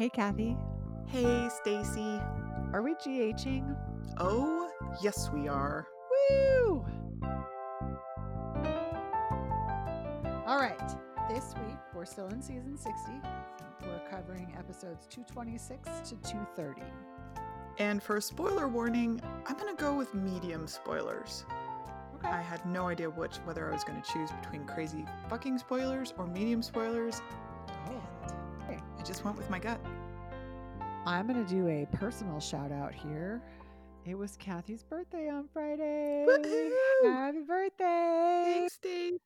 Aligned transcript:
Hey, 0.00 0.08
Kathy. 0.08 0.56
Hey, 1.08 1.50
Stacy. 1.60 2.18
Are 2.72 2.80
we 2.80 2.94
GHing? 2.94 3.76
Oh, 4.16 4.70
yes, 5.02 5.28
we 5.30 5.46
are. 5.46 5.86
Woo! 6.30 6.86
All 10.46 10.56
right. 10.56 10.80
This 11.28 11.52
week, 11.66 11.76
we're 11.94 12.06
still 12.06 12.28
in 12.28 12.40
season 12.40 12.78
60. 12.78 13.12
We're 13.82 14.00
covering 14.10 14.54
episodes 14.58 15.06
226 15.10 15.86
to 16.08 16.16
230. 16.22 16.80
And 17.78 18.02
for 18.02 18.16
a 18.16 18.22
spoiler 18.22 18.68
warning, 18.68 19.20
I'm 19.46 19.58
going 19.58 19.76
to 19.76 19.78
go 19.78 19.92
with 19.92 20.14
medium 20.14 20.66
spoilers. 20.66 21.44
Okay. 22.14 22.28
I 22.28 22.40
had 22.40 22.64
no 22.64 22.88
idea 22.88 23.10
which 23.10 23.36
whether 23.44 23.68
I 23.68 23.74
was 23.74 23.84
going 23.84 24.00
to 24.00 24.10
choose 24.10 24.30
between 24.40 24.64
crazy 24.64 25.04
fucking 25.28 25.58
spoilers 25.58 26.14
or 26.16 26.26
medium 26.26 26.62
spoilers. 26.62 27.20
Oh. 27.90 28.02
Okay. 28.70 28.80
I 28.98 29.02
just 29.02 29.24
went 29.24 29.36
with 29.36 29.50
my 29.50 29.58
gut. 29.58 29.80
I'm 31.10 31.26
going 31.26 31.44
to 31.44 31.50
do 31.52 31.66
a 31.66 31.88
personal 31.96 32.38
shout 32.38 32.70
out 32.70 32.94
here. 32.94 33.42
It 34.06 34.14
was 34.14 34.36
Kathy's 34.36 34.84
birthday 34.84 35.28
on 35.28 35.48
Friday. 35.52 36.24
Woohoo! 36.24 36.70
Happy 37.02 37.40
birthday! 37.40 38.42
Thanks, 38.44 38.78
Dave. 38.80 39.18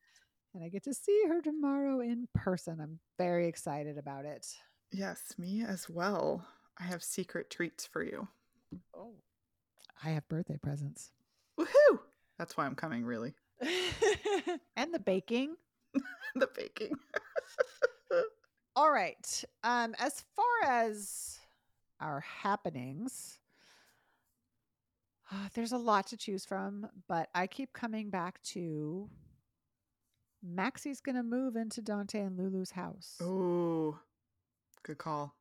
And 0.54 0.64
I 0.64 0.70
get 0.70 0.82
to 0.84 0.94
see 0.94 1.24
her 1.28 1.42
tomorrow 1.42 2.00
in 2.00 2.26
person. 2.32 2.80
I'm 2.80 3.00
very 3.18 3.46
excited 3.48 3.98
about 3.98 4.24
it. 4.24 4.46
Yes, 4.92 5.34
me 5.36 5.62
as 5.62 5.86
well. 5.86 6.46
I 6.80 6.84
have 6.84 7.02
secret 7.02 7.50
treats 7.50 7.86
for 7.86 8.02
you. 8.02 8.28
Oh. 8.96 9.16
I 10.02 10.08
have 10.08 10.26
birthday 10.30 10.56
presents. 10.62 11.10
Woohoo! 11.60 11.98
That's 12.38 12.56
why 12.56 12.64
I'm 12.64 12.76
coming, 12.76 13.04
really. 13.04 13.34
and 14.74 14.94
the 14.94 15.00
baking. 15.00 15.56
the 16.34 16.48
baking. 16.56 16.94
All 18.74 18.90
right. 18.90 19.44
Um, 19.62 19.94
as 19.98 20.24
far 20.34 20.46
as 20.66 21.40
our 22.00 22.20
happenings, 22.20 23.38
uh, 25.30 25.48
there's 25.54 25.72
a 25.72 25.78
lot 25.78 26.06
to 26.08 26.16
choose 26.16 26.44
from, 26.44 26.88
but 27.08 27.28
I 27.34 27.46
keep 27.46 27.72
coming 27.72 28.10
back 28.10 28.42
to 28.52 29.08
Maxie's 30.42 31.00
going 31.00 31.16
to 31.16 31.22
move 31.22 31.56
into 31.56 31.80
Dante 31.80 32.20
and 32.20 32.38
Lulu's 32.38 32.72
house. 32.72 33.16
Oh, 33.22 33.98
good 34.82 34.98
call. 34.98 35.34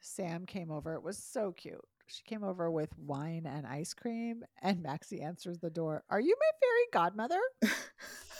Sam 0.00 0.46
came 0.46 0.70
over. 0.70 0.94
It 0.94 1.02
was 1.02 1.16
so 1.16 1.52
cute. 1.52 1.80
She 2.06 2.22
came 2.24 2.44
over 2.44 2.70
with 2.70 2.90
wine 2.98 3.46
and 3.46 3.66
ice 3.66 3.94
cream, 3.94 4.42
and 4.60 4.82
Maxie 4.82 5.22
answers 5.22 5.58
the 5.58 5.70
door. 5.70 6.02
Are 6.10 6.20
you 6.20 6.36
my 6.38 6.50
fairy 6.60 6.86
godmother? 6.92 7.40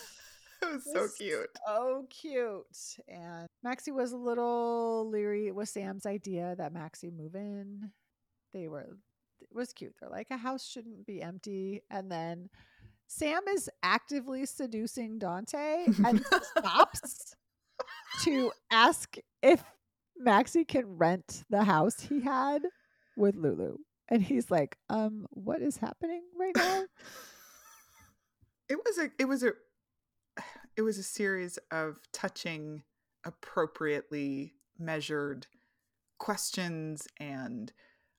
it 0.69 0.75
was 0.75 0.85
so 0.85 1.09
cute. 1.17 1.59
So 1.67 2.07
cute. 2.11 2.97
And 3.09 3.49
Maxie 3.63 3.91
was 3.91 4.13
a 4.13 4.17
little 4.17 5.09
leery. 5.11 5.47
It 5.49 5.55
was 5.55 5.71
Sam's 5.71 6.07
idea 6.07 6.55
that 6.59 6.73
Maxie 6.73 7.11
move 7.11 7.35
in. 7.35 7.91
They 8.53 8.69
were, 8.69 8.97
it 9.41 9.49
was 9.55 9.73
cute. 9.73 9.95
They're 10.01 10.11
like, 10.11 10.29
a 10.31 10.37
house 10.37 10.67
shouldn't 10.67 11.07
be 11.07 11.23
empty. 11.23 11.83
And 11.91 12.11
then 12.11 12.51
Sam 13.09 13.43
is 13.49 13.69
actively 13.83 14.47
seducing 14.47 15.19
Dante 15.19 15.87
and 16.05 16.25
stops 16.57 17.35
to 18.23 18.53
ask 18.71 19.17
if 19.43 19.63
Maxie 20.17 20.65
can 20.65 20.97
rent 20.97 21.45
the 21.51 21.65
house 21.65 22.01
he 22.01 22.21
had 22.21 22.63
with 23.17 23.37
Lulu. 23.37 23.77
And 24.09 24.23
he's 24.23 24.51
like, 24.51 24.77
um, 24.89 25.27
what 25.31 25.63
is 25.63 25.77
happening 25.77 26.23
right 26.39 26.57
now? 26.57 26.85
it 28.69 28.79
was 28.85 28.99
a 28.99 29.11
it 29.19 29.27
was 29.27 29.43
a 29.43 29.53
it 30.77 30.83
was 30.83 30.99
a 30.99 31.03
series 31.03 31.59
of 31.71 31.99
touching 32.13 32.83
appropriately 33.25 34.55
measured 34.79 35.47
questions 36.19 37.07
and 37.19 37.73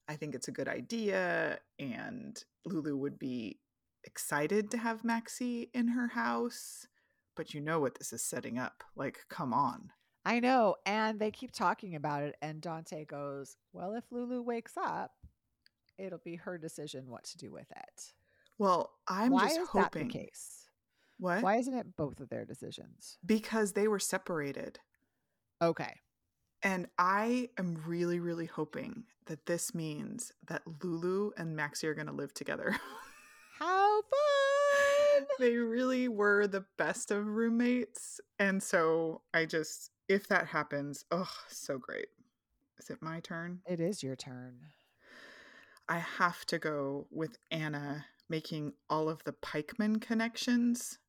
I 0.07 0.15
think 0.15 0.35
it's 0.35 0.47
a 0.47 0.53
good 0.53 0.67
idea 0.67 1.59
and 1.79 2.41
Lulu 2.65 2.97
would 2.97 3.17
be 3.17 3.59
excited 4.03 4.69
to 4.71 4.77
have 4.77 5.03
Maxie 5.03 5.69
in 5.73 5.89
her 5.89 6.07
house 6.07 6.87
but 7.35 7.53
you 7.53 7.61
know 7.61 7.79
what 7.79 7.97
this 7.97 8.13
is 8.13 8.23
setting 8.23 8.59
up 8.59 8.83
like 8.95 9.25
come 9.29 9.53
on 9.53 9.91
I 10.25 10.39
know. 10.39 10.75
And 10.85 11.19
they 11.19 11.31
keep 11.31 11.51
talking 11.51 11.95
about 11.95 12.23
it. 12.23 12.37
And 12.41 12.61
Dante 12.61 13.03
goes, 13.03 13.57
Well, 13.73 13.93
if 13.93 14.05
Lulu 14.09 14.41
wakes 14.41 14.77
up, 14.77 15.11
it'll 15.97 16.21
be 16.23 16.37
her 16.37 16.57
decision 16.57 17.09
what 17.09 17.23
to 17.25 17.37
do 17.37 17.51
with 17.51 17.69
it. 17.71 18.13
well 18.57 18.91
I'm 19.07 19.31
Why 19.31 19.45
just 19.45 19.59
is 19.59 19.67
hoping 19.69 20.07
that 20.07 20.13
the 20.13 20.19
case? 20.19 20.62
What 21.19 21.41
Why 21.43 21.57
isn't 21.57 21.73
it 21.73 21.95
both 21.95 22.19
of 22.19 22.29
their 22.29 22.45
decisions? 22.45 23.17
because 23.25 23.73
they 23.73 23.87
were 23.87 23.99
separated 23.99 24.79
Okay. 25.61 25.95
And 26.61 26.87
I 26.97 27.49
am 27.57 27.81
really, 27.85 28.19
really 28.19 28.45
hoping 28.47 29.03
that 29.27 29.45
this 29.45 29.73
means 29.73 30.33
that 30.47 30.61
Lulu 30.83 31.31
and 31.37 31.55
Maxie 31.55 31.87
are 31.87 31.93
going 31.93 32.07
to 32.07 32.13
live 32.13 32.33
together. 32.33 32.75
How 33.59 34.01
fun! 34.01 35.27
they 35.39 35.55
really 35.55 36.07
were 36.09 36.47
the 36.47 36.65
best 36.77 37.11
of 37.11 37.25
roommates. 37.27 38.19
And 38.39 38.61
so 38.61 39.21
I 39.33 39.45
just, 39.45 39.91
if 40.09 40.27
that 40.27 40.47
happens, 40.47 41.05
oh, 41.11 41.31
so 41.47 41.77
great. 41.77 42.07
Is 42.79 42.89
it 42.89 43.01
my 43.01 43.19
turn? 43.21 43.59
It 43.65 43.79
is 43.79 44.03
your 44.03 44.15
turn. 44.17 44.59
I 45.87 45.99
have 45.99 46.45
to 46.47 46.59
go 46.59 47.07
with 47.11 47.37
Anna 47.51 48.05
making 48.29 48.73
all 48.89 49.09
of 49.09 49.23
the 49.23 49.33
pikeman 49.33 50.01
connections. 50.01 50.99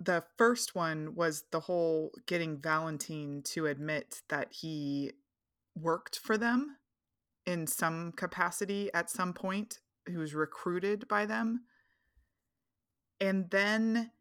The 0.00 0.24
first 0.38 0.74
one 0.74 1.14
was 1.14 1.44
the 1.50 1.60
whole 1.60 2.12
getting 2.26 2.58
Valentine 2.58 3.42
to 3.46 3.66
admit 3.66 4.22
that 4.28 4.52
he 4.52 5.12
worked 5.76 6.18
for 6.18 6.38
them 6.38 6.76
in 7.46 7.66
some 7.66 8.12
capacity 8.12 8.90
at 8.94 9.10
some 9.10 9.32
point, 9.32 9.80
he 10.08 10.16
was 10.16 10.34
recruited 10.34 11.06
by 11.08 11.26
them. 11.26 11.64
And 13.20 13.50
then 13.50 14.12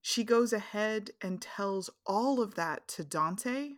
she 0.00 0.24
goes 0.24 0.52
ahead 0.52 1.10
and 1.20 1.40
tells 1.40 1.90
all 2.06 2.40
of 2.40 2.54
that 2.54 2.88
to 2.88 3.04
Dante, 3.04 3.74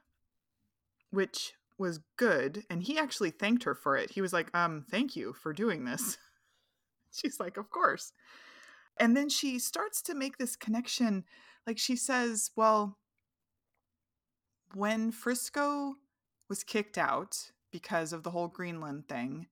which 1.11 1.55
was 1.79 2.01
good. 2.17 2.65
And 2.71 2.83
he 2.83 2.99
actually 2.99 3.31
thanked 3.31 3.65
her 3.65 3.75
for 3.75 3.97
it. 3.97 4.11
He 4.11 4.21
was 4.21 4.33
like, 4.33 4.55
um, 4.57 4.85
thank 4.91 5.17
you 5.17 5.33
for 5.33 5.53
doing 5.53 5.85
this. 5.85 6.17
She's 7.13 7.41
like, 7.41 7.57
of 7.57 7.71
course. 7.71 8.13
And 8.99 9.17
then 9.17 9.29
she 9.29 9.59
starts 9.59 10.03
to 10.03 10.15
make 10.15 10.39
this 10.39 10.57
connection. 10.57 11.25
Like 11.67 11.79
she 11.79 11.97
says, 11.97 12.51
well, 12.57 12.99
when 14.75 15.11
Frisco 15.11 15.95
was 16.49 16.63
kicked 16.63 16.99
out 16.99 17.53
because 17.71 18.13
of 18.13 18.23
the 18.23 18.31
whole 18.31 18.49
Greenland 18.49 19.09
thing, 19.09 19.47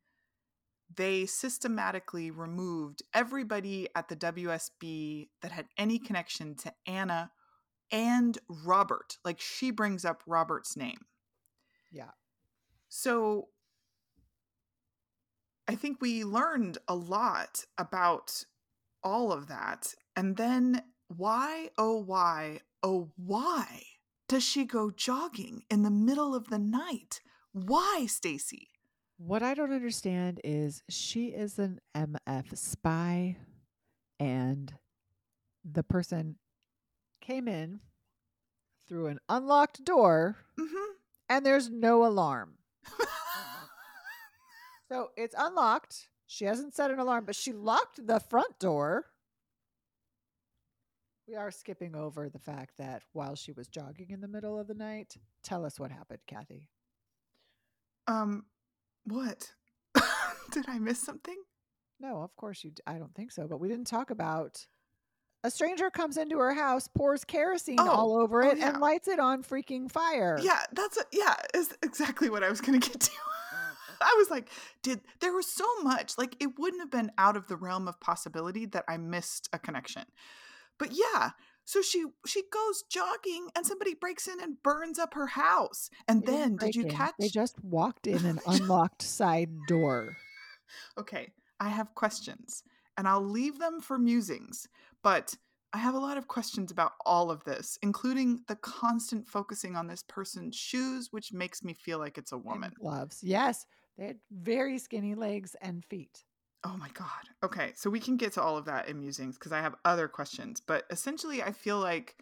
they 0.94 1.24
systematically 1.26 2.30
removed 2.30 3.02
everybody 3.14 3.88
at 3.94 4.08
the 4.08 4.16
WSB 4.16 5.28
that 5.40 5.52
had 5.52 5.66
any 5.78 5.98
connection 5.98 6.54
to 6.56 6.72
Anna 6.86 7.30
and 7.92 8.38
Robert. 8.48 9.18
Like 9.24 9.40
she 9.40 9.70
brings 9.70 10.04
up 10.04 10.22
Robert's 10.26 10.76
name. 10.76 11.06
Yeah. 11.92 12.10
So 12.88 13.48
I 15.68 15.76
think 15.76 16.00
we 16.00 16.24
learned 16.24 16.78
a 16.88 16.94
lot 16.96 17.64
about 17.78 18.44
all 19.02 19.32
of 19.32 19.46
that. 19.48 19.94
And 20.16 20.36
then 20.36 20.82
why, 21.08 21.70
oh, 21.78 21.96
why, 21.98 22.60
oh, 22.82 23.10
why 23.16 23.82
does 24.28 24.42
she 24.44 24.64
go 24.64 24.90
jogging 24.90 25.62
in 25.70 25.82
the 25.82 25.90
middle 25.90 26.34
of 26.34 26.48
the 26.48 26.58
night? 26.58 27.20
Why, 27.52 28.06
Stacy? 28.08 28.68
What 29.18 29.42
I 29.42 29.54
don't 29.54 29.72
understand 29.72 30.40
is 30.44 30.82
she 30.88 31.26
is 31.26 31.58
an 31.58 31.80
MF 31.94 32.56
spy, 32.56 33.36
and 34.18 34.72
the 35.64 35.82
person 35.82 36.36
came 37.20 37.46
in 37.48 37.80
through 38.88 39.08
an 39.08 39.18
unlocked 39.28 39.84
door, 39.84 40.36
Mm-hmm. 40.58 40.92
and 41.28 41.44
there's 41.44 41.68
no 41.70 42.04
alarm. 42.06 42.54
So 44.88 45.10
it's 45.16 45.36
unlocked. 45.38 46.08
She 46.32 46.44
hasn't 46.44 46.76
set 46.76 46.92
an 46.92 47.00
alarm, 47.00 47.24
but 47.24 47.34
she 47.34 47.52
locked 47.52 48.06
the 48.06 48.20
front 48.20 48.56
door. 48.60 49.06
We 51.26 51.34
are 51.34 51.50
skipping 51.50 51.96
over 51.96 52.28
the 52.28 52.38
fact 52.38 52.76
that 52.78 53.02
while 53.12 53.34
she 53.34 53.50
was 53.50 53.66
jogging 53.66 54.10
in 54.10 54.20
the 54.20 54.28
middle 54.28 54.56
of 54.56 54.68
the 54.68 54.74
night, 54.74 55.16
tell 55.42 55.64
us 55.64 55.80
what 55.80 55.90
happened, 55.90 56.20
Kathy. 56.28 56.68
um, 58.06 58.44
what? 59.06 59.50
Did 60.52 60.66
I 60.68 60.78
miss 60.78 61.00
something? 61.02 61.36
No, 61.98 62.22
of 62.22 62.36
course 62.36 62.62
you. 62.62 62.70
d- 62.70 62.82
I 62.86 62.98
don't 62.98 63.14
think 63.16 63.32
so. 63.32 63.48
But 63.48 63.58
we 63.58 63.66
didn't 63.66 63.88
talk 63.88 64.10
about 64.10 64.64
a 65.42 65.50
stranger 65.50 65.90
comes 65.90 66.16
into 66.16 66.38
her 66.38 66.54
house, 66.54 66.86
pours 66.86 67.24
kerosene 67.24 67.80
Oh, 67.80 67.88
all 67.90 68.16
over 68.16 68.44
oh, 68.44 68.50
it, 68.50 68.58
yeah. 68.58 68.68
and 68.68 68.80
lights 68.80 69.08
it 69.08 69.18
on 69.18 69.42
freaking 69.42 69.90
fire. 69.90 70.38
Yeah, 70.40 70.60
that's 70.72 70.96
a, 70.96 71.02
yeah, 71.10 71.34
is 71.54 71.76
exactly 71.82 72.30
what 72.30 72.44
I 72.44 72.50
was 72.50 72.60
gonna 72.60 72.78
get 72.78 73.00
to. 73.00 73.10
I 74.00 74.14
was 74.18 74.30
like, 74.30 74.50
did 74.82 75.02
there 75.20 75.32
was 75.32 75.52
so 75.52 75.66
much 75.82 76.16
like 76.18 76.36
it 76.40 76.58
wouldn't 76.58 76.82
have 76.82 76.90
been 76.90 77.12
out 77.18 77.36
of 77.36 77.46
the 77.48 77.56
realm 77.56 77.88
of 77.88 78.00
possibility 78.00 78.66
that 78.66 78.84
I 78.88 78.96
missed 78.96 79.48
a 79.52 79.58
connection. 79.58 80.04
But 80.78 80.92
yeah, 80.92 81.32
So 81.66 81.82
she 81.82 82.06
she 82.26 82.44
goes 82.50 82.82
jogging 82.90 83.50
and 83.56 83.66
somebody 83.66 83.94
breaks 83.94 84.26
in 84.28 84.40
and 84.40 84.62
burns 84.62 84.98
up 84.98 85.14
her 85.14 85.28
house. 85.28 85.90
And 86.06 86.26
They 86.26 86.26
then 86.26 86.56
did 86.58 86.76
you 86.76 86.84
in. 86.84 86.84
catch 86.84 87.14
They 87.18 87.30
just 87.30 87.64
walked 87.64 88.06
in 88.06 88.26
an 88.26 88.38
unlocked 88.46 89.00
side 89.00 89.64
door. 89.66 90.18
Okay, 90.98 91.32
I 91.58 91.68
have 91.68 91.94
questions 91.94 92.62
and 92.96 93.08
I'll 93.08 93.24
leave 93.24 93.58
them 93.58 93.80
for 93.80 93.98
musings, 93.98 94.68
but 95.02 95.36
I 95.72 95.78
have 95.78 95.94
a 95.94 95.98
lot 96.00 96.18
of 96.18 96.26
questions 96.28 96.70
about 96.72 96.92
all 97.06 97.30
of 97.30 97.44
this, 97.44 97.78
including 97.82 98.44
the 98.48 98.56
constant 98.56 99.28
focusing 99.28 99.76
on 99.76 99.86
this 99.86 100.02
person's 100.02 100.56
shoes, 100.56 101.08
which 101.12 101.32
makes 101.32 101.62
me 101.62 101.74
feel 101.74 101.98
like 101.98 102.18
it's 102.18 102.32
a 102.32 102.38
and 102.48 102.62
woman. 102.62 102.74
gloves. 102.74 103.20
Yes, 103.22 103.64
they 103.98 104.06
had 104.06 104.18
very 104.30 104.78
skinny 104.78 105.14
legs 105.14 105.56
and 105.60 105.84
feet. 105.84 106.24
Oh 106.64 106.76
my 106.76 106.88
God. 106.92 107.08
Okay, 107.42 107.72
so 107.74 107.88
we 107.88 108.00
can 108.00 108.16
get 108.16 108.32
to 108.34 108.42
all 108.42 108.56
of 108.56 108.66
that 108.66 108.88
in 108.88 109.00
musings 109.00 109.38
because 109.38 109.52
I 109.52 109.60
have 109.60 109.76
other 109.84 110.08
questions, 110.08 110.60
but 110.60 110.84
essentially, 110.90 111.42
I 111.42 111.52
feel 111.52 111.78
like 111.78 112.16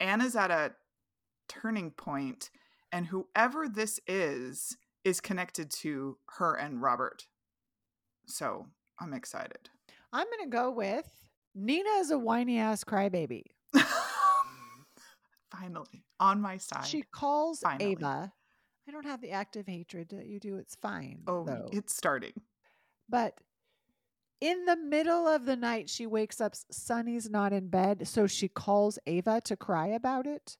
Anna's 0.00 0.34
at 0.34 0.50
a 0.50 0.72
turning 1.48 1.90
point, 1.92 2.50
and 2.90 3.06
whoever 3.06 3.68
this 3.68 4.00
is 4.06 4.76
is 5.04 5.20
connected 5.20 5.70
to 5.70 6.18
her 6.38 6.54
and 6.54 6.82
Robert. 6.82 7.26
So 8.26 8.66
I'm 9.00 9.12
excited. 9.12 9.68
I'm 10.12 10.26
gonna 10.36 10.50
go 10.50 10.70
with 10.70 11.08
Nina 11.54 11.90
is 11.98 12.10
a 12.10 12.18
whiny 12.18 12.58
ass 12.58 12.82
crybaby. 12.82 13.44
Finally, 15.52 16.04
on 16.18 16.40
my 16.40 16.56
side. 16.56 16.86
She 16.86 17.02
calls 17.02 17.60
Finally. 17.60 17.92
Ava. 17.92 18.32
I 18.88 18.92
don't 18.92 19.06
have 19.06 19.20
the 19.20 19.30
active 19.30 19.66
hatred 19.66 20.10
that 20.10 20.26
you 20.26 20.38
do. 20.38 20.56
It's 20.56 20.74
fine. 20.76 21.22
oh, 21.26 21.44
though. 21.44 21.68
it's 21.72 21.96
starting. 21.96 22.32
But 23.08 23.34
in 24.40 24.66
the 24.66 24.76
middle 24.76 25.26
of 25.26 25.46
the 25.46 25.56
night, 25.56 25.88
she 25.88 26.06
wakes 26.06 26.40
up. 26.40 26.54
Sonny's 26.70 27.30
not 27.30 27.52
in 27.52 27.68
bed, 27.68 28.06
so 28.06 28.26
she 28.26 28.48
calls 28.48 28.98
Ava 29.06 29.40
to 29.44 29.56
cry 29.56 29.88
about 29.88 30.26
it. 30.26 30.56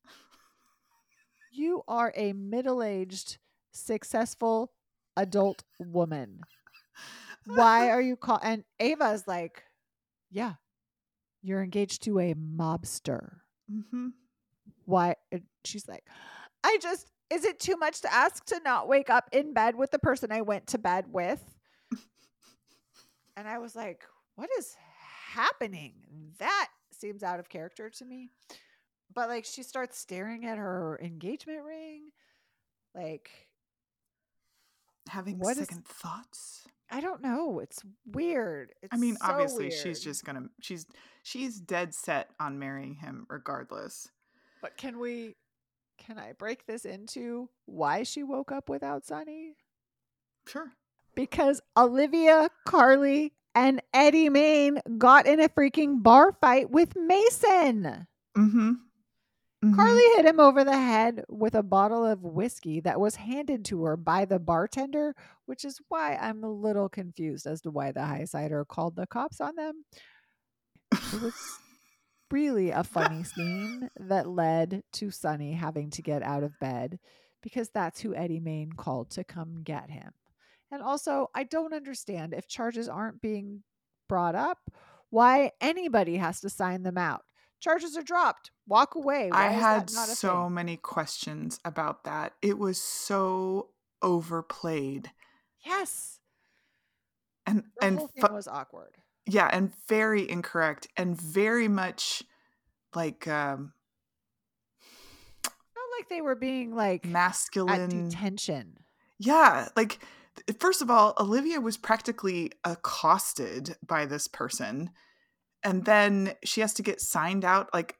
You 1.52 1.82
are 1.86 2.12
a 2.16 2.32
middle 2.32 2.82
aged, 2.82 3.38
successful 3.72 4.72
adult 5.16 5.62
woman. 5.78 6.40
Why 7.46 7.90
are 7.90 8.00
you 8.00 8.16
call? 8.16 8.40
And 8.42 8.64
Ava's 8.80 9.28
like, 9.28 9.62
yeah, 10.30 10.54
you're 11.42 11.62
engaged 11.62 12.02
to 12.04 12.18
a 12.18 12.34
mobster. 12.34 13.36
Mm-hmm. 13.70 14.08
Why? 14.86 15.16
and 15.30 15.42
She's 15.64 15.86
like, 15.86 16.04
I 16.64 16.78
just, 16.80 17.06
is 17.30 17.44
it 17.44 17.58
too 17.58 17.76
much 17.76 18.00
to 18.02 18.12
ask 18.12 18.44
to 18.46 18.60
not 18.64 18.88
wake 18.88 19.10
up 19.10 19.28
in 19.32 19.52
bed 19.52 19.76
with 19.76 19.90
the 19.90 19.98
person 19.98 20.30
I 20.32 20.42
went 20.42 20.66
to 20.68 20.78
bed 20.78 21.06
with? 21.08 21.42
And 23.36 23.48
I 23.48 23.58
was 23.58 23.74
like, 23.74 24.02
what 24.36 24.48
is 24.58 24.76
happening? 25.32 25.94
That 26.38 26.68
seems 26.92 27.22
out 27.24 27.40
of 27.40 27.48
character 27.48 27.90
to 27.90 28.04
me. 28.04 28.30
But 29.12 29.28
like, 29.28 29.44
she 29.44 29.62
starts 29.62 29.98
staring 29.98 30.44
at 30.46 30.58
her 30.58 30.98
engagement 31.02 31.62
ring. 31.64 32.10
Like, 32.94 33.30
Having 35.08 35.38
What 35.40 35.56
is- 35.58 35.66
second 35.68 35.84
thoughts. 35.86 36.66
I 36.90 37.00
don't 37.00 37.22
know. 37.22 37.58
It's 37.60 37.82
weird. 38.06 38.72
It's 38.82 38.92
I 38.94 38.96
mean, 38.98 39.16
so 39.16 39.26
obviously, 39.26 39.70
she's 39.70 40.00
just 40.00 40.24
gonna 40.24 40.44
she's 40.60 40.86
she's 41.22 41.58
dead 41.58 41.92
set 41.94 42.30
on 42.38 42.58
marrying 42.58 42.94
him 42.94 43.26
regardless. 43.28 44.08
But 44.62 44.76
can 44.76 44.98
we, 45.00 45.34
can 45.98 46.18
I 46.18 46.32
break 46.32 46.66
this 46.66 46.84
into 46.84 47.48
why 47.66 48.02
she 48.02 48.22
woke 48.22 48.52
up 48.52 48.68
without 48.68 49.04
Sonny? 49.04 49.56
Sure. 50.46 50.70
because 51.14 51.60
Olivia, 51.76 52.50
Carly, 52.66 53.32
and 53.54 53.80
Eddie 53.92 54.28
Maine 54.28 54.80
got 54.98 55.26
in 55.26 55.40
a 55.40 55.48
freaking 55.48 56.02
bar 56.02 56.32
fight 56.40 56.70
with 56.70 56.96
Mason. 56.96 58.06
Mm-hmm. 58.36 58.72
Carly 59.74 60.02
hit 60.16 60.26
him 60.26 60.40
over 60.40 60.62
the 60.64 60.76
head 60.76 61.24
with 61.28 61.54
a 61.54 61.62
bottle 61.62 62.04
of 62.04 62.22
whiskey 62.22 62.80
that 62.80 63.00
was 63.00 63.14
handed 63.16 63.64
to 63.66 63.84
her 63.84 63.96
by 63.96 64.26
the 64.26 64.38
bartender, 64.38 65.14
which 65.46 65.64
is 65.64 65.80
why 65.88 66.16
I'm 66.16 66.44
a 66.44 66.50
little 66.50 66.90
confused 66.90 67.46
as 67.46 67.62
to 67.62 67.70
why 67.70 67.90
the 67.92 68.04
high 68.04 68.26
cider 68.26 68.66
called 68.66 68.96
the 68.96 69.06
cops 69.06 69.40
on 69.40 69.56
them. 69.56 69.84
It 70.92 71.22
was 71.22 71.34
really 72.30 72.70
a 72.70 72.84
funny 72.84 73.24
scene 73.24 73.90
that 73.98 74.28
led 74.28 74.82
to 74.94 75.10
Sonny 75.10 75.52
having 75.52 75.90
to 75.90 76.02
get 76.02 76.22
out 76.22 76.42
of 76.42 76.58
bed 76.58 76.98
because 77.42 77.70
that's 77.70 78.00
who 78.00 78.14
Eddie 78.14 78.40
Maine 78.40 78.72
called 78.72 79.10
to 79.10 79.24
come 79.24 79.62
get 79.62 79.90
him. 79.90 80.12
And 80.70 80.82
also, 80.82 81.28
I 81.34 81.44
don't 81.44 81.74
understand 81.74 82.32
if 82.34 82.48
charges 82.48 82.88
aren't 82.88 83.20
being 83.20 83.62
brought 84.08 84.34
up, 84.34 84.58
why 85.10 85.52
anybody 85.60 86.16
has 86.16 86.40
to 86.40 86.48
sign 86.50 86.82
them 86.82 86.98
out. 86.98 87.22
Charges 87.60 87.96
are 87.96 88.02
dropped. 88.02 88.50
Walk 88.66 88.94
away. 88.94 89.30
Why 89.30 89.46
I 89.46 89.50
had 89.52 89.88
that 89.88 89.94
not 89.94 90.08
a 90.08 90.14
so 90.16 90.44
thing? 90.46 90.54
many 90.54 90.76
questions 90.76 91.60
about 91.64 92.04
that. 92.04 92.32
It 92.42 92.58
was 92.58 92.78
so 92.80 93.68
overplayed. 94.02 95.10
Yes. 95.64 96.18
And 97.46 97.64
The 97.78 97.84
and 97.86 97.98
whole 97.98 98.08
thing 98.08 98.26
fu- 98.26 98.34
was 98.34 98.48
awkward. 98.48 98.96
Yeah, 99.26 99.48
and 99.52 99.72
very 99.88 100.28
incorrect 100.28 100.88
and 100.96 101.20
very 101.20 101.68
much 101.68 102.22
like 102.94 103.26
um 103.26 103.72
Felt 105.42 105.88
like 105.98 106.08
they 106.08 106.20
were 106.20 106.34
being 106.34 106.74
like 106.74 107.04
at 107.04 107.10
masculine. 107.10 108.08
detention. 108.08 108.78
Yeah, 109.18 109.68
like 109.76 109.98
first 110.58 110.82
of 110.82 110.90
all, 110.90 111.14
Olivia 111.18 111.60
was 111.60 111.76
practically 111.76 112.52
accosted 112.64 113.76
by 113.86 114.06
this 114.06 114.28
person, 114.28 114.90
and 115.62 115.84
then 115.84 116.34
she 116.44 116.60
has 116.60 116.74
to 116.74 116.82
get 116.82 117.00
signed 117.00 117.44
out. 117.44 117.70
Like, 117.72 117.96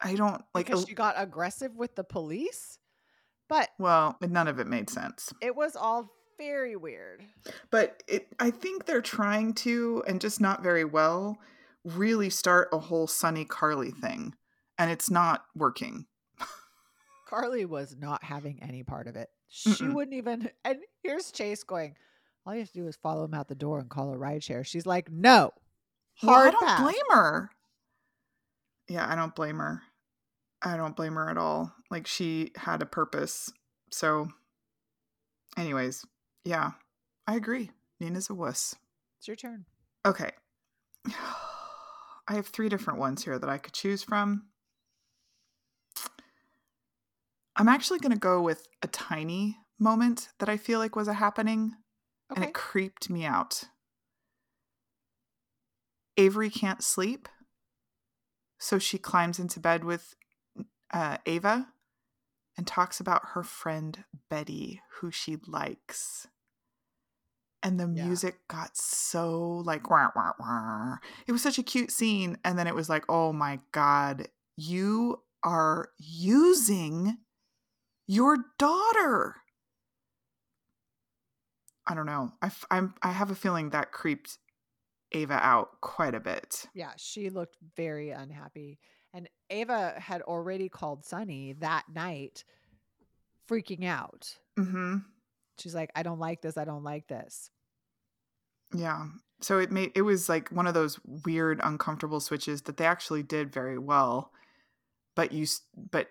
I 0.00 0.14
don't 0.14 0.42
like. 0.54 0.66
because 0.66 0.86
she 0.88 0.94
got 0.94 1.14
aggressive 1.16 1.76
with 1.76 1.94
the 1.94 2.04
police. 2.04 2.78
But 3.48 3.68
well, 3.78 4.16
none 4.20 4.46
of 4.48 4.60
it 4.60 4.66
made 4.66 4.88
sense. 4.88 5.32
it 5.42 5.54
was 5.56 5.74
all 5.76 6.10
very 6.40 6.76
weird. 6.76 7.24
But 7.70 8.02
it, 8.08 8.28
I 8.40 8.50
think 8.50 8.86
they're 8.86 9.02
trying 9.02 9.54
to, 9.54 10.02
and 10.06 10.20
just 10.20 10.40
not 10.40 10.62
very 10.62 10.84
well, 10.84 11.38
really 11.84 12.30
start 12.30 12.68
a 12.72 12.78
whole 12.78 13.06
Sonny 13.06 13.44
Carly 13.44 13.90
thing, 13.90 14.34
and 14.78 14.90
it's 14.90 15.10
not 15.10 15.44
working. 15.54 16.06
Carly 17.28 17.64
was 17.64 17.94
not 17.96 18.24
having 18.24 18.60
any 18.62 18.82
part 18.82 19.06
of 19.06 19.16
it. 19.16 19.28
She 19.48 19.70
Mm-mm. 19.70 19.94
wouldn't 19.94 20.16
even. 20.16 20.50
And 20.64 20.78
here's 21.02 21.30
Chase 21.30 21.62
going, 21.62 21.94
all 22.44 22.54
you 22.54 22.60
have 22.60 22.72
to 22.72 22.80
do 22.80 22.86
is 22.88 22.96
follow 22.96 23.24
him 23.24 23.34
out 23.34 23.48
the 23.48 23.54
door 23.54 23.78
and 23.78 23.88
call 23.88 24.12
a 24.12 24.18
ride 24.18 24.42
share. 24.42 24.64
She's 24.64 24.86
like, 24.86 25.10
no. 25.10 25.52
Well, 26.22 26.34
I 26.34 26.50
don't 26.50 26.66
pass. 26.66 26.80
blame 26.80 26.96
her. 27.10 27.50
Yeah, 28.88 29.10
I 29.10 29.14
don't 29.14 29.34
blame 29.34 29.58
her. 29.58 29.82
I 30.62 30.76
don't 30.76 30.96
blame 30.96 31.14
her 31.14 31.30
at 31.30 31.38
all. 31.38 31.72
Like 31.90 32.06
she 32.06 32.50
had 32.56 32.82
a 32.82 32.86
purpose. 32.86 33.52
So 33.92 34.28
anyways, 35.56 36.04
yeah. 36.44 36.72
I 37.26 37.36
agree. 37.36 37.70
Nina's 38.00 38.30
a 38.30 38.34
wuss. 38.34 38.74
It's 39.18 39.28
your 39.28 39.36
turn. 39.36 39.66
Okay. 40.06 40.30
I 42.28 42.34
have 42.34 42.46
three 42.46 42.68
different 42.68 42.98
ones 42.98 43.24
here 43.24 43.38
that 43.38 43.50
I 43.50 43.58
could 43.58 43.72
choose 43.72 44.02
from. 44.02 44.46
I'm 47.56 47.68
actually 47.68 47.98
going 47.98 48.12
to 48.12 48.18
go 48.18 48.40
with 48.40 48.68
a 48.82 48.86
tiny 48.86 49.58
moment 49.78 50.28
that 50.38 50.48
I 50.48 50.56
feel 50.56 50.78
like 50.78 50.96
was 50.96 51.08
a 51.08 51.14
happening 51.14 51.72
and 52.34 52.44
it 52.44 52.54
creeped 52.54 53.10
me 53.10 53.24
out. 53.24 53.64
Avery 56.16 56.50
can't 56.50 56.82
sleep, 56.82 57.28
so 58.58 58.78
she 58.78 58.98
climbs 58.98 59.38
into 59.38 59.58
bed 59.58 59.84
with 59.84 60.14
uh, 60.92 61.16
Ava 61.26 61.68
and 62.60 62.66
talks 62.66 63.00
about 63.00 63.28
her 63.32 63.42
friend 63.42 64.04
Betty, 64.28 64.82
who 64.96 65.10
she 65.10 65.38
likes. 65.46 66.28
And 67.62 67.80
the 67.80 67.88
Yeah. 67.88 68.04
music 68.04 68.36
got 68.48 68.76
so 68.76 69.62
like 69.64 69.88
wah, 69.88 70.10
wah, 70.14 70.32
wah. 70.38 70.96
It 71.26 71.32
was 71.32 71.40
such 71.40 71.58
a 71.58 71.62
cute 71.62 71.90
scene, 71.90 72.36
and 72.44 72.58
then 72.58 72.66
it 72.66 72.74
was 72.74 72.90
like, 72.90 73.06
oh 73.08 73.32
my 73.32 73.60
god, 73.72 74.28
you 74.58 75.22
are 75.42 75.88
using 75.96 77.16
your 78.06 78.36
daughter. 78.58 79.36
I 81.86 81.94
don't 81.94 82.04
know. 82.04 82.34
I 82.42 82.50
I'm 82.70 82.92
I 83.02 83.12
have 83.12 83.30
a 83.30 83.34
feeling 83.34 83.70
that 83.70 83.90
creeped 83.90 84.36
Ava 85.12 85.40
out 85.42 85.80
quite 85.80 86.14
a 86.14 86.20
bit. 86.20 86.66
Yeah, 86.74 86.92
she 86.98 87.30
looked 87.30 87.56
very 87.74 88.10
unhappy. 88.10 88.80
And 89.12 89.28
Ava 89.50 89.94
had 89.98 90.22
already 90.22 90.68
called 90.68 91.04
Sonny 91.04 91.54
that 91.54 91.84
night, 91.92 92.44
freaking 93.48 93.84
out. 93.84 94.36
Mm-hmm. 94.58 94.98
She's 95.58 95.74
like, 95.74 95.90
I 95.96 96.02
don't 96.02 96.20
like 96.20 96.42
this. 96.42 96.56
I 96.56 96.64
don't 96.64 96.84
like 96.84 97.08
this. 97.08 97.50
Yeah. 98.74 99.06
So 99.40 99.58
it 99.58 99.72
made 99.72 99.92
it 99.94 100.02
was 100.02 100.28
like 100.28 100.48
one 100.50 100.66
of 100.66 100.74
those 100.74 101.00
weird, 101.24 101.60
uncomfortable 101.62 102.20
switches 102.20 102.62
that 102.62 102.76
they 102.76 102.84
actually 102.84 103.22
did 103.22 103.52
very 103.52 103.78
well. 103.78 104.30
But 105.16 105.32
you, 105.32 105.46
but, 105.90 106.08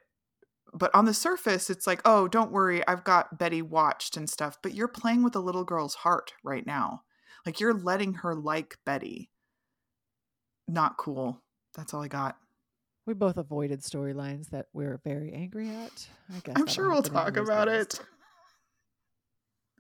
but 0.74 0.94
on 0.94 1.06
the 1.06 1.14
surface, 1.14 1.70
it's 1.70 1.88
like, 1.88 2.02
oh, 2.04 2.28
don't 2.28 2.52
worry, 2.52 2.86
I've 2.88 3.04
got 3.04 3.40
Betty 3.40 3.62
watched 3.62 4.18
and 4.18 4.30
stuff. 4.30 4.58
But 4.62 4.76
you're 4.76 4.90
playing 4.90 5.24
with 5.24 5.36
a 5.36 5.40
little 5.40 5.64
girl's 5.64 5.96
heart 5.96 6.34
right 6.44 6.66
now. 6.66 7.04
Like 7.46 7.60
you're 7.60 7.74
letting 7.74 8.16
her 8.16 8.36
like 8.36 8.78
Betty. 8.86 9.30
Not 10.68 10.98
cool. 10.98 11.42
That's 11.76 11.94
all 11.94 12.04
I 12.04 12.08
got. 12.10 12.38
We 13.10 13.16
both 13.16 13.38
avoided 13.38 13.82
storylines 13.82 14.52
that 14.52 14.68
we're 14.72 15.00
very 15.04 15.34
angry 15.34 15.68
at. 15.68 16.08
I 16.32 16.40
guess 16.44 16.54
I'm 16.56 16.68
sure 16.68 16.92
we'll 16.92 17.02
talk 17.02 17.38
about 17.38 17.68
it. 17.68 18.00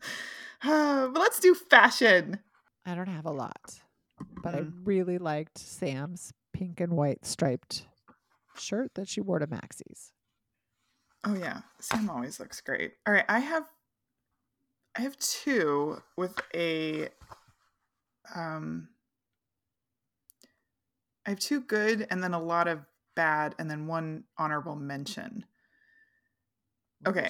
but 0.64 1.14
let's 1.14 1.40
do 1.40 1.54
fashion. 1.54 2.40
I 2.88 2.96
don't 2.96 3.06
have 3.06 3.28
a 3.28 3.32
lot, 3.32 3.82
but 4.42 4.56
I 4.56 4.62
Mm. 4.62 4.74
really 4.84 5.20
liked 5.20 5.60
Sam's 5.60 6.34
pink 6.54 6.80
and 6.80 6.94
white 6.94 7.24
striped 7.24 7.86
shirt 8.58 8.96
that 8.96 9.08
she 9.08 9.22
wore 9.22 9.38
to 9.38 9.46
Maxie's. 9.46 10.12
Oh 11.24 11.36
yeah, 11.36 11.62
Sam 11.80 12.10
always 12.10 12.40
looks 12.40 12.62
great. 12.62 12.94
All 13.06 13.14
right, 13.14 13.26
I 13.30 13.38
have 13.38 13.70
I 14.96 15.02
have 15.02 15.16
two 15.18 16.02
with 16.18 16.34
a 16.56 17.10
um 18.34 18.90
I 21.28 21.30
have 21.30 21.40
two 21.40 21.62
good 21.62 22.08
and 22.10 22.24
then 22.24 22.34
a 22.34 22.42
lot 22.42 22.68
of 22.68 22.89
bad 23.20 23.54
and 23.60 23.70
then 23.70 23.86
one 23.86 24.24
honorable 24.38 24.78
mention. 24.78 25.44
Okay. 27.06 27.30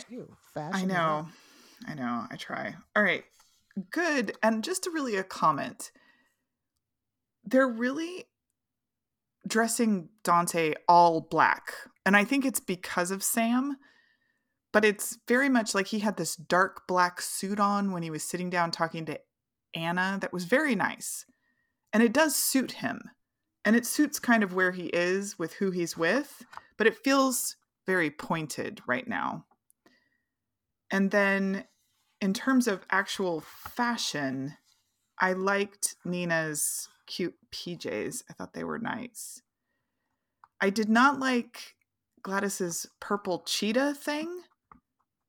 I 0.56 0.86
know. 0.86 1.28
I 1.88 1.96
know. 1.96 2.28
I 2.30 2.36
try. 2.36 2.76
All 2.96 3.02
right. 3.02 3.24
Good. 3.90 4.38
And 4.44 4.64
just 4.64 4.84
to 4.84 4.92
really 4.92 5.16
a 5.16 5.24
comment. 5.24 5.92
They're 7.44 7.68
really 7.68 8.26
dressing 9.48 10.10
Dante 10.24 10.76
all 10.88 11.22
black. 11.22 11.74
And 12.06 12.16
I 12.16 12.24
think 12.24 12.46
it's 12.46 12.60
because 12.60 13.10
of 13.10 13.24
Sam, 13.24 13.78
but 14.72 14.86
it's 14.86 15.18
very 15.28 15.50
much 15.50 15.74
like 15.74 15.88
he 15.88 16.00
had 16.00 16.18
this 16.18 16.36
dark 16.36 16.88
black 16.88 17.20
suit 17.20 17.60
on 17.60 17.92
when 17.92 18.04
he 18.04 18.12
was 18.12 18.22
sitting 18.22 18.52
down 18.52 18.70
talking 18.70 19.06
to 19.06 19.20
Anna 19.74 20.20
that 20.22 20.34
was 20.34 20.46
very 20.46 20.76
nice. 20.76 21.26
And 21.92 22.04
it 22.04 22.14
does 22.14 22.36
suit 22.36 22.74
him. 22.74 23.10
And 23.66 23.76
it 23.76 23.86
suits 23.86 24.20
kind 24.20 24.44
of 24.44 24.54
where 24.54 24.72
he 24.72 24.88
is 24.88 25.38
with 25.38 25.54
who 25.54 25.72
he's 25.72 25.98
with, 25.98 26.44
but 26.78 26.88
it 26.88 26.98
feels 27.04 27.56
very 27.86 28.10
pointed 28.10 28.82
right 28.88 29.08
now. 29.08 29.46
And 30.92 31.12
then 31.12 31.66
in 32.22 32.34
terms 32.34 32.68
of 32.68 32.86
actual 32.92 33.42
fashion, 33.42 34.56
I 35.20 35.34
liked 35.34 35.96
Nina's 36.06 36.88
cute 37.06 37.36
PJs. 37.52 38.24
I 38.30 38.34
thought 38.34 38.54
they 38.54 38.64
were 38.64 38.80
nice. 38.80 39.42
I 40.62 40.70
did 40.70 40.90
not 40.90 41.20
like 41.20 41.76
Gladys's 42.24 42.88
purple 43.00 43.44
cheetah 43.46 43.94
thing 43.96 44.42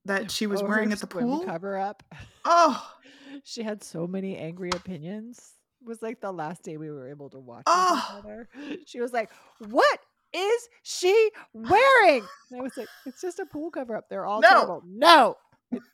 that 0.04 0.30
she 0.30 0.46
was 0.46 0.62
Oh, 0.62 0.66
wearing 0.66 0.92
at 0.92 1.00
the 1.00 1.06
pool. 1.06 1.44
Cover 1.44 1.76
up. 1.76 2.02
Oh, 2.44 2.94
she 3.44 3.62
had 3.62 3.82
so 3.82 4.06
many 4.06 4.36
angry 4.36 4.70
opinions. 4.74 5.54
Was 5.86 6.02
like 6.02 6.20
the 6.20 6.32
last 6.32 6.62
day 6.62 6.76
we 6.76 6.90
were 6.90 7.08
able 7.08 7.30
to 7.30 7.38
watch 7.38 7.62
Oh. 7.66 8.20
this 8.22 8.66
together. 8.66 8.78
She 8.86 9.00
was 9.00 9.12
like, 9.12 9.30
"What 9.58 9.98
is 10.34 10.68
she 10.82 11.30
wearing?" 11.54 12.26
And 12.50 12.60
I 12.60 12.62
was 12.62 12.76
like, 12.76 12.88
"It's 13.06 13.20
just 13.22 13.38
a 13.38 13.46
pool 13.46 13.70
cover 13.70 13.96
up. 13.96 14.08
They're 14.08 14.26
all 14.26 14.40
No. 14.40 14.48
terrible." 14.48 14.82
No, 14.86 15.36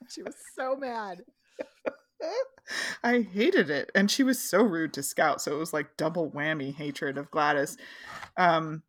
she 0.09 0.23
was 0.23 0.35
so 0.57 0.75
mad. 0.77 1.23
I 3.05 3.21
hated 3.21 3.71
it. 3.71 3.91
And 3.95 4.11
she 4.11 4.23
was 4.25 4.41
so 4.43 4.63
rude 4.63 4.93
to 4.95 5.03
Scout. 5.03 5.41
So 5.41 5.55
it 5.55 5.59
was 5.59 5.73
like 5.73 5.97
double 5.97 6.31
whammy 6.31 6.75
hatred 6.75 7.17
of 7.19 7.31
Gladys. 7.31 7.77
Um, 8.37 8.83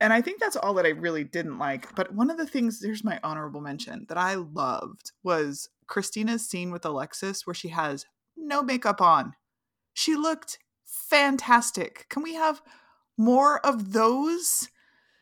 and 0.00 0.12
I 0.12 0.20
think 0.22 0.40
that's 0.40 0.56
all 0.56 0.74
that 0.74 0.86
I 0.86 0.90
really 0.90 1.24
didn't 1.24 1.58
like. 1.58 1.94
But 1.94 2.14
one 2.14 2.30
of 2.30 2.38
the 2.38 2.46
things, 2.46 2.80
there's 2.80 3.04
my 3.04 3.20
honorable 3.22 3.60
mention 3.60 4.06
that 4.08 4.16
I 4.18 4.34
loved 4.34 5.12
was 5.22 5.68
Kristina's 5.86 6.48
scene 6.48 6.72
with 6.72 6.84
Alexis 6.84 7.46
where 7.46 7.54
she 7.54 7.68
has 7.68 8.06
no 8.36 8.62
makeup 8.62 9.00
on. 9.00 9.34
She 9.94 10.16
looked 10.16 10.58
fantastic. 10.84 12.06
Can 12.08 12.22
we 12.22 12.34
have 12.34 12.62
more 13.16 13.64
of 13.64 13.92
those? 13.92 14.68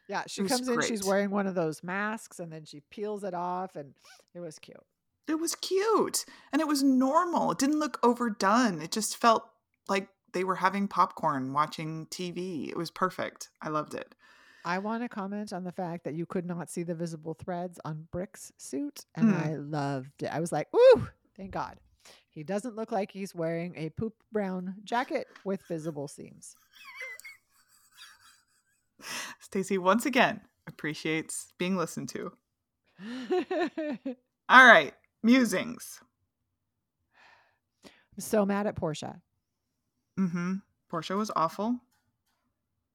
Yeah, 0.09 0.25
she 0.27 0.45
comes 0.45 0.69
in. 0.69 0.81
She's 0.83 1.05
wearing 1.05 1.31
one 1.31 1.47
of 1.47 1.55
those 1.55 1.83
masks, 1.83 2.41
and 2.41 2.53
then 2.53 2.65
she 2.65 2.81
peels 2.91 3.23
it 3.25 3.35
off, 3.35 3.77
and 3.77 3.95
it 4.35 4.41
was 4.41 4.59
cute. 4.59 4.83
It 5.29 5.39
was 5.39 5.55
cute 5.55 6.25
and 6.53 6.61
it 6.61 6.67
was 6.67 6.83
normal. 6.83 7.53
It 7.53 7.59
didn't 7.59 7.79
look 7.79 8.01
overdone. 8.03 8.81
It 8.83 8.91
just 8.91 9.17
felt 9.17 9.45
like 9.89 10.09
they 10.33 10.43
were 10.43 10.57
having 10.57 10.89
popcorn 10.89 11.53
watching 11.53 12.07
TV. 12.07 12.69
It 12.69 12.77
was 12.77 12.91
perfect. 12.91 13.49
I 13.63 13.69
loved 13.69 13.95
it. 13.95 14.13
I 14.65 14.79
want 14.79 15.05
to 15.05 15.09
comment 15.09 15.53
on 15.53 15.63
the 15.63 15.71
fact 15.71 16.03
that 16.05 16.15
you 16.15 16.27
could 16.27 16.47
not 16.47 16.69
see 16.69 16.83
the 16.83 16.97
visible 16.97 17.35
threads 17.35 17.79
on 17.85 18.09
Brick's 18.11 18.51
suit, 18.57 19.07
and 19.15 19.33
Mm. 19.33 19.47
I 19.47 19.55
loved 19.55 20.23
it. 20.25 20.27
I 20.35 20.41
was 20.41 20.51
like, 20.51 20.69
"Ooh, 20.75 21.09
thank 21.37 21.53
God." 21.53 21.79
He 22.33 22.45
doesn't 22.45 22.77
look 22.77 22.93
like 22.93 23.11
he's 23.11 23.35
wearing 23.35 23.75
a 23.77 23.91
poop 23.91 24.15
brown 24.33 24.77
jacket 24.85 25.27
with 25.45 25.63
visible 25.63 26.09
seams. 26.09 26.57
Stacy 29.41 29.79
once 29.79 30.07
again 30.07 30.41
appreciates 30.67 31.53
being 31.59 31.77
listened 31.77 32.09
to. 32.11 32.33
All 34.49 34.67
right, 34.67 34.95
musings. 35.23 36.01
I'm 37.85 38.21
so 38.21 38.45
mad 38.45 38.67
at 38.67 38.77
Portia. 38.77 39.21
Mm-hmm. 40.19 40.57
Portia 40.89 41.17
was 41.17 41.31
awful. 41.35 41.81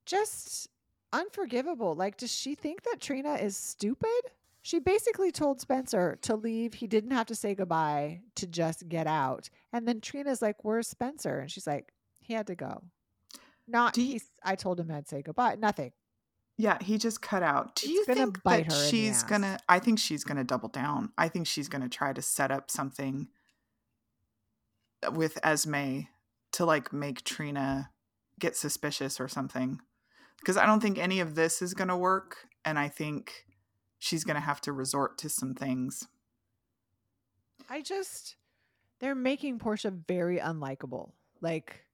Just 0.06 0.70
unforgivable. 1.12 1.96
Like, 1.96 2.18
does 2.18 2.34
she 2.34 2.56
think 2.56 2.84
that 2.84 3.02
Trina 3.02 3.36
is 3.36 3.58
stupid? 3.58 4.22
She 4.66 4.80
basically 4.80 5.32
told 5.32 5.62
Spencer 5.62 6.18
to 6.24 6.36
leave. 6.36 6.74
He 6.74 6.88
didn't 6.88 7.12
have 7.12 7.28
to 7.28 7.36
say 7.36 7.54
goodbye 7.54 8.22
to 8.34 8.48
just 8.48 8.90
get 8.90 9.06
out. 9.06 9.48
And 9.72 9.88
then 9.88 10.02
Trina's 10.02 10.42
like, 10.42 10.66
Where's 10.66 10.88
Spencer? 10.88 11.38
And 11.38 11.52
she's 11.52 11.68
like, 11.68 11.94
He 12.20 12.34
had 12.34 12.48
to 12.48 12.56
go. 12.56 12.82
Not 13.68 13.96
you- 13.96 14.06
he's 14.06 14.32
I 14.44 14.56
told 14.56 14.80
him 14.80 14.90
I'd 14.90 15.08
say 15.08 15.22
goodbye. 15.22 15.58
Nothing. 15.60 15.92
Yeah, 16.58 16.82
he 16.82 16.98
just 16.98 17.22
cut 17.22 17.44
out. 17.44 17.76
Do 17.76 17.86
It's 17.86 17.94
you 17.94 18.06
gonna 18.08 18.22
think 18.22 18.42
bite 18.42 18.70
that 18.70 18.76
her 18.76 18.88
she's 18.88 19.22
gonna? 19.22 19.60
I 19.70 19.78
think 19.78 20.00
she's 20.00 20.24
gonna 20.24 20.44
double 20.44 20.70
down. 20.70 21.12
I 21.16 21.28
think 21.30 21.46
she's 21.46 21.70
gonna 21.70 21.88
try 21.90 22.12
to 22.12 22.22
set 22.24 22.50
up 22.50 22.72
something 22.72 23.28
uh, 25.06 25.12
with 25.12 25.38
Esme 25.44 26.08
to 26.54 26.66
like 26.66 26.92
make 26.92 27.24
Trina 27.24 27.92
get 28.40 28.56
suspicious 28.56 29.20
or 29.20 29.28
something. 29.28 29.80
Because 30.40 30.58
I 30.58 30.66
don't 30.66 30.80
think 30.82 30.98
any 30.98 31.20
of 31.20 31.36
this 31.36 31.62
is 31.62 31.76
gonna 31.76 31.98
work, 31.98 32.48
and 32.64 32.80
I 32.80 32.88
think 32.88 33.46
she's 34.06 34.24
gonna 34.24 34.40
have 34.40 34.62
to 34.62 34.72
resort 34.72 35.18
to 35.18 35.30
some 35.30 35.56
things. 35.56 36.08
I 37.70 37.82
just 37.82 38.36
they're 39.00 39.16
making 39.16 39.58
Portia 39.58 39.92
very 39.92 40.38
unlikable. 40.38 41.12
Like 41.42 41.86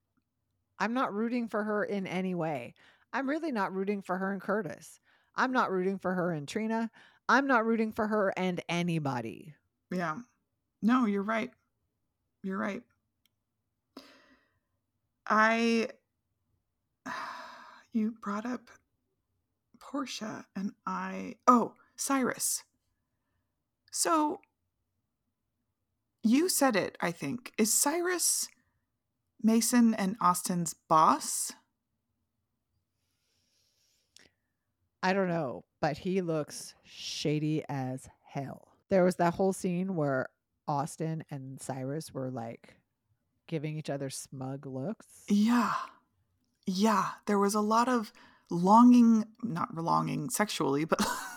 I'm 0.78 0.94
not 0.94 1.14
rooting 1.14 1.48
for 1.48 1.64
her 1.64 1.86
in 1.86 2.06
any 2.06 2.36
way. 2.36 2.74
I'm 3.14 3.30
really 3.30 3.52
not 3.52 3.74
rooting 3.74 4.02
for 4.02 4.18
her 4.18 4.32
and 4.32 4.42
Curtis. 4.42 5.00
I'm 5.36 5.54
not 5.54 5.72
rooting 5.72 5.98
for 6.00 6.14
her 6.14 6.32
and 6.32 6.48
Trina. 6.48 6.92
I'm 7.30 7.48
not 7.48 7.66
rooting 7.66 7.94
for 7.94 8.08
her 8.08 8.34
and 8.36 8.62
anybody. 8.68 9.54
Yeah. 9.90 10.18
No, 10.82 11.06
you're 11.06 11.24
right. 11.24 11.52
You're 12.44 12.58
right. 12.58 12.84
I 15.28 15.88
you 17.94 18.16
brought 18.22 18.46
up 18.46 18.70
Portia 19.80 20.46
and 20.58 20.74
I 20.86 21.36
oh, 21.48 21.74
Cyrus. 22.02 22.64
So 23.92 24.42
you 26.24 26.50
said 26.50 26.76
it, 26.76 26.98
I 27.00 27.12
think. 27.12 27.52
Is 27.58 27.74
Cyrus 27.74 28.48
Mason 29.42 29.94
and 29.94 30.16
Austin's 30.20 30.74
boss? 30.74 31.52
I 35.04 35.14
don't 35.14 35.28
know, 35.28 35.64
but 35.80 36.00
he 36.00 36.22
looks 36.22 36.76
shady 36.84 37.64
as 37.68 38.08
hell. 38.24 38.70
There 38.90 39.04
was 39.04 39.16
that 39.16 39.36
whole 39.36 39.54
scene 39.54 39.96
where 39.96 40.28
Austin 40.68 41.24
and 41.32 41.60
Cyrus 41.60 42.14
were 42.14 42.30
like 42.30 42.76
giving 43.48 43.78
each 43.78 43.90
other 43.90 44.10
smug 44.10 44.66
looks. 44.66 45.06
Yeah. 45.28 45.74
Yeah, 46.68 47.10
there 47.26 47.40
was 47.40 47.56
a 47.56 47.62
lot 47.62 47.88
of 47.88 48.14
longing, 48.50 49.26
not 49.44 49.76
longing 49.76 50.30
sexually, 50.30 50.86
but 50.86 51.04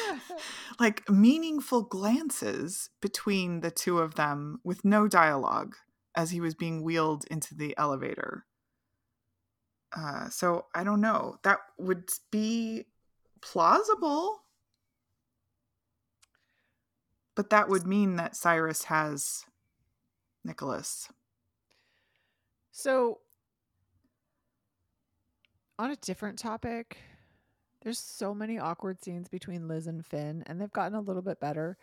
like 0.80 1.08
meaningful 1.08 1.82
glances 1.82 2.90
between 3.00 3.60
the 3.60 3.70
two 3.70 3.98
of 3.98 4.14
them 4.14 4.60
with 4.64 4.84
no 4.84 5.08
dialogue 5.08 5.76
as 6.16 6.30
he 6.30 6.40
was 6.40 6.54
being 6.54 6.82
wheeled 6.82 7.24
into 7.30 7.54
the 7.54 7.74
elevator. 7.78 8.44
Uh, 9.96 10.28
so 10.28 10.66
I 10.74 10.84
don't 10.84 11.00
know. 11.00 11.38
That 11.42 11.58
would 11.78 12.08
be 12.30 12.86
plausible. 13.40 14.42
But 17.34 17.50
that 17.50 17.68
would 17.68 17.86
mean 17.86 18.16
that 18.16 18.36
Cyrus 18.36 18.84
has 18.84 19.44
Nicholas. 20.44 21.08
So, 22.72 23.20
on 25.78 25.90
a 25.90 25.96
different 25.96 26.38
topic, 26.38 26.98
there's 27.82 27.98
so 27.98 28.34
many 28.34 28.58
awkward 28.58 29.02
scenes 29.02 29.28
between 29.28 29.68
Liz 29.68 29.86
and 29.86 30.04
Finn, 30.04 30.42
and 30.46 30.60
they've 30.60 30.72
gotten 30.72 30.96
a 30.96 31.00
little 31.00 31.22
bit 31.22 31.40
better. 31.40 31.76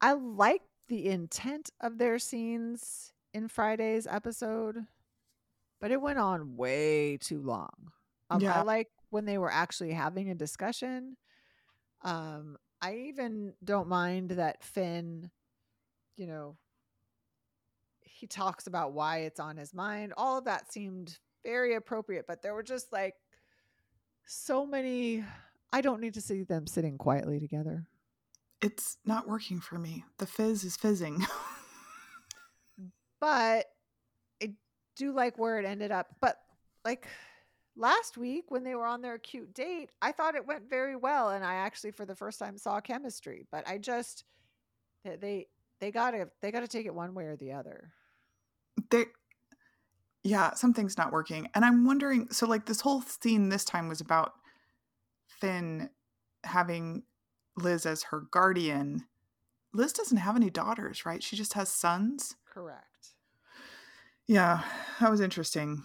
I 0.00 0.12
like 0.12 0.62
the 0.88 1.08
intent 1.08 1.70
of 1.80 1.98
their 1.98 2.18
scenes 2.18 3.12
in 3.32 3.48
Friday's 3.48 4.06
episode, 4.06 4.78
but 5.80 5.90
it 5.90 6.00
went 6.00 6.18
on 6.18 6.56
way 6.56 7.16
too 7.18 7.40
long. 7.40 7.92
Um, 8.30 8.40
Yeah. 8.40 8.60
I 8.60 8.62
like 8.62 8.88
when 9.10 9.24
they 9.24 9.38
were 9.38 9.50
actually 9.50 9.92
having 9.92 10.30
a 10.30 10.34
discussion. 10.34 11.16
Um, 12.02 12.56
I 12.80 12.94
even 12.96 13.54
don't 13.62 13.88
mind 13.88 14.32
that 14.32 14.64
Finn, 14.64 15.30
you 16.16 16.26
know, 16.26 16.56
he 18.00 18.26
talks 18.26 18.66
about 18.66 18.92
why 18.92 19.18
it's 19.18 19.40
on 19.40 19.56
his 19.56 19.72
mind. 19.72 20.12
All 20.16 20.38
of 20.38 20.44
that 20.44 20.72
seemed 20.72 21.18
very 21.44 21.74
appropriate, 21.74 22.26
but 22.26 22.42
there 22.42 22.54
were 22.54 22.62
just 22.62 22.92
like 22.92 23.14
so 24.26 24.66
many. 24.66 25.24
I 25.72 25.80
don't 25.80 26.00
need 26.00 26.14
to 26.14 26.20
see 26.20 26.42
them 26.42 26.66
sitting 26.66 26.98
quietly 26.98 27.40
together. 27.40 27.86
It's 28.60 28.98
not 29.04 29.28
working 29.28 29.60
for 29.60 29.78
me. 29.78 30.04
The 30.18 30.26
fizz 30.26 30.64
is 30.64 30.76
fizzing. 30.76 31.24
but 33.20 33.66
I 34.42 34.52
do 34.96 35.12
like 35.12 35.38
where 35.38 35.58
it 35.58 35.66
ended 35.66 35.90
up. 35.90 36.08
But 36.20 36.36
like 36.84 37.06
last 37.76 38.16
week 38.16 38.50
when 38.50 38.64
they 38.64 38.74
were 38.74 38.86
on 38.86 39.02
their 39.02 39.18
cute 39.18 39.54
date, 39.54 39.90
I 40.00 40.12
thought 40.12 40.34
it 40.34 40.46
went 40.46 40.68
very 40.68 40.96
well, 40.96 41.30
and 41.30 41.44
I 41.44 41.54
actually 41.54 41.92
for 41.92 42.04
the 42.04 42.16
first 42.16 42.38
time 42.38 42.58
saw 42.58 42.80
chemistry. 42.80 43.46
But 43.50 43.66
I 43.66 43.78
just 43.78 44.24
they 45.04 45.46
they 45.80 45.90
gotta 45.90 46.28
they 46.40 46.52
gotta 46.52 46.68
take 46.68 46.86
it 46.86 46.94
one 46.94 47.14
way 47.14 47.24
or 47.24 47.36
the 47.36 47.52
other. 47.52 47.92
They 48.90 49.06
yeah, 50.24 50.54
something's 50.54 50.98
not 50.98 51.12
working. 51.12 51.48
And 51.54 51.64
I'm 51.64 51.84
wondering 51.84 52.28
so 52.30 52.46
like 52.46 52.66
this 52.66 52.80
whole 52.80 53.02
scene 53.02 53.48
this 53.48 53.64
time 53.64 53.88
was 53.88 54.00
about 54.00 54.32
Finn 55.26 55.90
having 56.44 57.02
Liz 57.56 57.86
as 57.86 58.04
her 58.04 58.20
guardian. 58.30 59.04
Liz 59.74 59.92
doesn't 59.92 60.18
have 60.18 60.36
any 60.36 60.50
daughters, 60.50 61.04
right? 61.04 61.22
She 61.22 61.36
just 61.36 61.54
has 61.54 61.68
sons. 61.68 62.36
Correct. 62.52 62.86
Yeah, 64.26 64.62
that 65.00 65.10
was 65.10 65.20
interesting. 65.20 65.82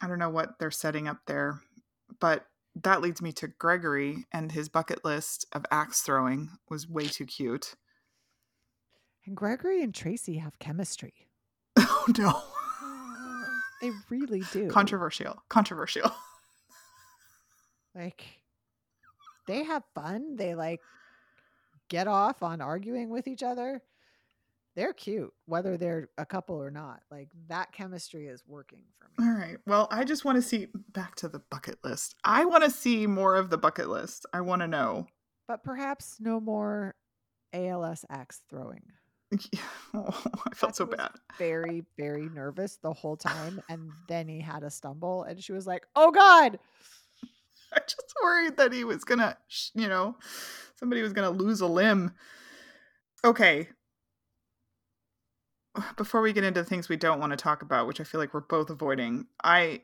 I 0.00 0.08
don't 0.08 0.18
know 0.18 0.30
what 0.30 0.58
they're 0.58 0.70
setting 0.70 1.06
up 1.06 1.18
there, 1.26 1.60
but 2.20 2.46
that 2.82 3.02
leads 3.02 3.22
me 3.22 3.32
to 3.32 3.48
Gregory 3.48 4.26
and 4.32 4.50
his 4.50 4.68
bucket 4.68 5.04
list 5.04 5.46
of 5.52 5.64
axe 5.70 6.00
throwing 6.00 6.50
was 6.68 6.88
way 6.88 7.06
too 7.06 7.26
cute. 7.26 7.74
And 9.26 9.36
Gregory 9.36 9.82
and 9.82 9.94
Tracy 9.94 10.38
have 10.38 10.58
chemistry. 10.58 11.28
Oh 12.06 12.12
no. 12.18 12.53
They 13.84 13.92
really 14.08 14.42
do. 14.52 14.68
Controversial. 14.68 15.42
Controversial. 15.48 16.10
Like 17.96 18.24
they 19.46 19.62
have 19.62 19.84
fun. 19.94 20.34
They 20.34 20.56
like 20.56 20.80
get 21.88 22.08
off 22.08 22.42
on 22.42 22.60
arguing 22.60 23.08
with 23.08 23.28
each 23.28 23.44
other. 23.44 23.82
They're 24.74 24.92
cute, 24.92 25.32
whether 25.46 25.76
they're 25.76 26.08
a 26.18 26.26
couple 26.26 26.60
or 26.60 26.72
not. 26.72 27.02
Like 27.08 27.28
that 27.46 27.70
chemistry 27.70 28.26
is 28.26 28.42
working 28.48 28.80
for 28.98 29.06
me. 29.10 29.28
All 29.28 29.38
right. 29.38 29.58
Well, 29.64 29.86
I 29.92 30.02
just 30.02 30.24
want 30.24 30.34
to 30.34 30.42
see 30.42 30.66
back 30.92 31.14
to 31.16 31.28
the 31.28 31.38
bucket 31.38 31.78
list. 31.84 32.16
I 32.24 32.46
want 32.46 32.64
to 32.64 32.70
see 32.70 33.06
more 33.06 33.36
of 33.36 33.50
the 33.50 33.58
bucket 33.58 33.88
list. 33.88 34.26
I 34.32 34.40
want 34.40 34.62
to 34.62 34.66
know. 34.66 35.06
But 35.46 35.62
perhaps 35.62 36.16
no 36.18 36.40
more 36.40 36.96
ALS 37.52 38.04
axe 38.10 38.40
throwing. 38.50 38.82
Oh, 39.96 40.24
I 40.50 40.54
felt 40.54 40.74
so 40.74 40.86
bad. 40.86 41.12
Very, 41.38 41.84
very 41.96 42.28
nervous 42.28 42.78
the 42.82 42.92
whole 42.92 43.16
time. 43.16 43.62
And 43.68 43.92
then 44.08 44.26
he 44.28 44.40
had 44.40 44.64
a 44.64 44.70
stumble, 44.70 45.22
and 45.22 45.42
she 45.42 45.52
was 45.52 45.66
like, 45.66 45.86
Oh 45.94 46.10
God. 46.10 46.58
I 47.72 47.80
just 47.80 48.14
worried 48.22 48.56
that 48.56 48.72
he 48.72 48.84
was 48.84 49.04
going 49.04 49.18
to, 49.18 49.36
you 49.74 49.88
know, 49.88 50.16
somebody 50.76 51.02
was 51.02 51.12
going 51.12 51.32
to 51.32 51.44
lose 51.44 51.60
a 51.60 51.66
limb. 51.66 52.12
Okay. 53.24 53.68
Before 55.96 56.20
we 56.20 56.32
get 56.32 56.44
into 56.44 56.62
things 56.64 56.88
we 56.88 56.96
don't 56.96 57.20
want 57.20 57.32
to 57.32 57.36
talk 57.36 57.62
about, 57.62 57.86
which 57.86 58.00
I 58.00 58.04
feel 58.04 58.20
like 58.20 58.34
we're 58.34 58.40
both 58.40 58.70
avoiding, 58.70 59.26
I 59.42 59.82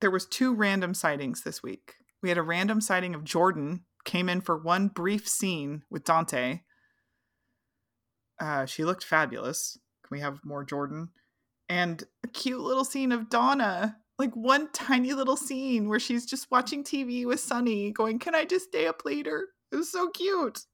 there 0.00 0.10
was 0.10 0.26
two 0.26 0.54
random 0.54 0.94
sightings 0.94 1.42
this 1.42 1.62
week. 1.62 1.96
We 2.22 2.30
had 2.30 2.38
a 2.38 2.42
random 2.42 2.80
sighting 2.80 3.14
of 3.14 3.24
Jordan 3.24 3.84
came 4.04 4.28
in 4.28 4.40
for 4.40 4.56
one 4.56 4.88
brief 4.88 5.28
scene 5.28 5.82
with 5.90 6.04
Dante 6.04 6.60
uh, 8.40 8.66
she 8.66 8.84
looked 8.84 9.04
fabulous. 9.04 9.78
Can 10.02 10.16
we 10.16 10.20
have 10.20 10.44
more 10.44 10.64
Jordan? 10.64 11.10
And 11.68 12.02
a 12.24 12.28
cute 12.28 12.60
little 12.60 12.84
scene 12.84 13.12
of 13.12 13.30
Donna, 13.30 13.96
like 14.18 14.34
one 14.34 14.70
tiny 14.72 15.12
little 15.12 15.36
scene 15.36 15.88
where 15.88 16.00
she's 16.00 16.26
just 16.26 16.50
watching 16.50 16.82
TV 16.82 17.24
with 17.26 17.38
Sonny, 17.38 17.92
going, 17.92 18.18
Can 18.18 18.34
I 18.34 18.44
just 18.44 18.66
stay 18.66 18.86
up 18.86 19.02
later? 19.04 19.48
It 19.70 19.76
was 19.76 19.92
so 19.92 20.08
cute. 20.10 20.64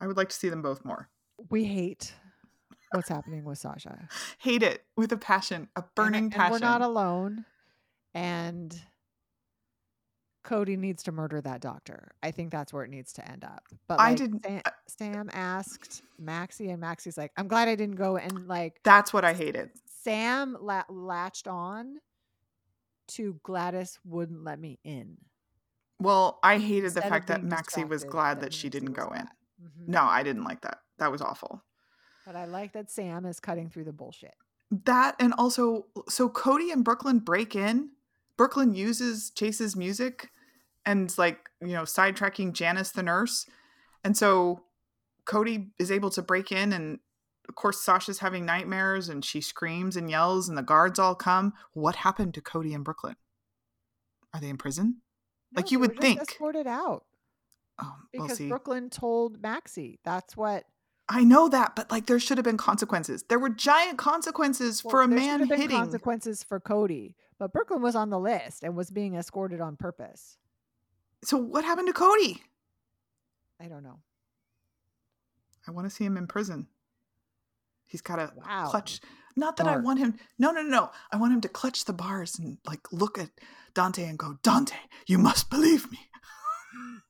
I 0.00 0.06
would 0.06 0.16
like 0.16 0.28
to 0.28 0.36
see 0.36 0.48
them 0.48 0.62
both 0.62 0.84
more. 0.84 1.08
We 1.50 1.64
hate 1.64 2.12
what's 2.92 3.08
happening 3.08 3.44
with 3.44 3.58
Sasha. 3.58 4.08
Hate 4.38 4.62
it 4.62 4.84
with 4.96 5.12
a 5.12 5.16
passion, 5.16 5.68
a 5.74 5.82
burning 5.96 6.24
and, 6.24 6.32
passion. 6.32 6.52
we're 6.52 6.58
not 6.58 6.82
alone. 6.82 7.44
And 8.14 8.80
Cody 10.44 10.76
needs 10.76 11.02
to 11.04 11.12
murder 11.12 11.40
that 11.40 11.60
doctor. 11.60 12.12
I 12.22 12.30
think 12.30 12.52
that's 12.52 12.72
where 12.72 12.84
it 12.84 12.90
needs 12.90 13.12
to 13.14 13.28
end 13.30 13.44
up. 13.44 13.64
But 13.88 13.98
like, 13.98 14.12
I 14.12 14.14
didn't. 14.14 14.44
Sam, 14.44 14.60
Sam 14.86 15.30
asked 15.32 16.02
Maxie, 16.18 16.70
and 16.70 16.80
Maxie's 16.80 17.16
like, 17.16 17.32
"I'm 17.36 17.48
glad 17.48 17.66
I 17.66 17.74
didn't 17.74 17.96
go." 17.96 18.16
And 18.16 18.46
like, 18.46 18.78
that's 18.84 19.12
what 19.12 19.24
I 19.24 19.32
hated. 19.32 19.70
Sam 20.02 20.56
la- 20.60 20.84
latched 20.88 21.48
on 21.48 21.96
to 23.08 23.40
Gladys 23.42 23.98
wouldn't 24.04 24.44
let 24.44 24.60
me 24.60 24.78
in. 24.84 25.16
Well, 25.98 26.38
I 26.42 26.58
hated 26.58 26.84
Instead 26.84 27.04
the 27.04 27.08
fact 27.08 27.28
that 27.28 27.42
Maxie 27.42 27.84
was 27.84 28.04
glad 28.04 28.36
that, 28.36 28.40
that 28.42 28.52
she 28.52 28.68
didn't 28.68 28.92
go 28.92 29.08
in. 29.14 29.22
Mm-hmm. 29.22 29.90
No, 29.92 30.02
I 30.02 30.22
didn't 30.22 30.44
like 30.44 30.60
that. 30.62 30.78
That 30.98 31.10
was 31.10 31.22
awful. 31.22 31.62
But 32.26 32.36
I 32.36 32.44
like 32.44 32.72
that 32.72 32.90
Sam 32.90 33.24
is 33.26 33.40
cutting 33.40 33.70
through 33.70 33.84
the 33.84 33.92
bullshit. 33.92 34.34
That 34.84 35.14
and 35.18 35.32
also, 35.34 35.86
so 36.08 36.28
Cody 36.28 36.70
and 36.70 36.84
Brooklyn 36.84 37.18
break 37.18 37.54
in. 37.54 37.90
Brooklyn 38.36 38.74
uses 38.74 39.30
Chase's 39.30 39.76
music 39.76 40.30
and 40.86 41.16
like 41.18 41.48
you 41.60 41.72
know 41.72 41.82
sidetracking 41.82 42.52
Janice 42.52 42.90
the 42.90 43.02
nurse, 43.02 43.46
and 44.02 44.16
so 44.16 44.62
Cody 45.24 45.70
is 45.78 45.90
able 45.90 46.10
to 46.10 46.22
break 46.22 46.52
in 46.52 46.72
and 46.72 46.98
of 47.48 47.54
course 47.54 47.80
Sasha's 47.80 48.20
having 48.20 48.44
nightmares 48.44 49.08
and 49.08 49.24
she 49.24 49.40
screams 49.40 49.96
and 49.96 50.10
yells 50.10 50.48
and 50.48 50.56
the 50.56 50.62
guards 50.62 50.98
all 50.98 51.14
come. 51.14 51.52
What 51.72 51.96
happened 51.96 52.34
to 52.34 52.40
Cody 52.40 52.72
in 52.72 52.82
Brooklyn? 52.82 53.16
Are 54.32 54.40
they 54.40 54.48
in 54.48 54.56
prison? 54.56 55.00
No, 55.52 55.60
like 55.60 55.70
you 55.70 55.78
would 55.78 55.98
think. 56.00 56.20
Escorted 56.20 56.66
out. 56.66 57.04
Oh, 57.80 57.94
because 58.12 58.38
Brooklyn 58.38 58.90
told 58.90 59.42
Maxie. 59.42 59.98
That's 60.04 60.36
what. 60.36 60.64
I 61.08 61.22
know 61.22 61.48
that, 61.48 61.76
but 61.76 61.90
like 61.90 62.06
there 62.06 62.18
should 62.18 62.38
have 62.38 62.44
been 62.44 62.56
consequences. 62.56 63.24
There 63.28 63.38
were 63.38 63.50
giant 63.50 63.98
consequences 63.98 64.82
well, 64.82 64.90
for 64.90 65.02
a 65.02 65.08
man 65.08 65.46
hitting. 65.46 65.68
Consequences 65.68 66.42
for 66.42 66.60
Cody, 66.60 67.14
but 67.38 67.52
Brooklyn 67.52 67.82
was 67.82 67.94
on 67.94 68.10
the 68.10 68.18
list 68.18 68.62
and 68.62 68.74
was 68.74 68.90
being 68.90 69.14
escorted 69.14 69.60
on 69.60 69.76
purpose. 69.76 70.38
So 71.24 71.38
what 71.38 71.64
happened 71.64 71.88
to 71.88 71.92
Cody? 71.92 72.42
I 73.60 73.66
don't 73.66 73.82
know. 73.82 74.00
I 75.66 75.70
want 75.70 75.88
to 75.88 75.94
see 75.94 76.04
him 76.04 76.16
in 76.16 76.26
prison. 76.26 76.66
He's 77.86 78.02
got 78.02 78.16
to 78.16 78.32
wow. 78.36 78.68
clutch. 78.68 79.00
Not 79.36 79.56
that 79.56 79.64
Dark. 79.64 79.78
I 79.78 79.80
want 79.80 79.98
him. 79.98 80.16
No, 80.38 80.50
no, 80.50 80.62
no. 80.62 80.68
No. 80.68 80.90
I 81.12 81.16
want 81.16 81.32
him 81.32 81.40
to 81.42 81.48
clutch 81.48 81.86
the 81.86 81.92
bars 81.92 82.38
and 82.38 82.58
like 82.66 82.80
look 82.92 83.18
at 83.18 83.30
Dante 83.72 84.04
and 84.04 84.18
go, 84.18 84.38
Dante, 84.42 84.76
you 85.06 85.18
must 85.18 85.50
believe 85.50 85.90
me. 85.90 85.98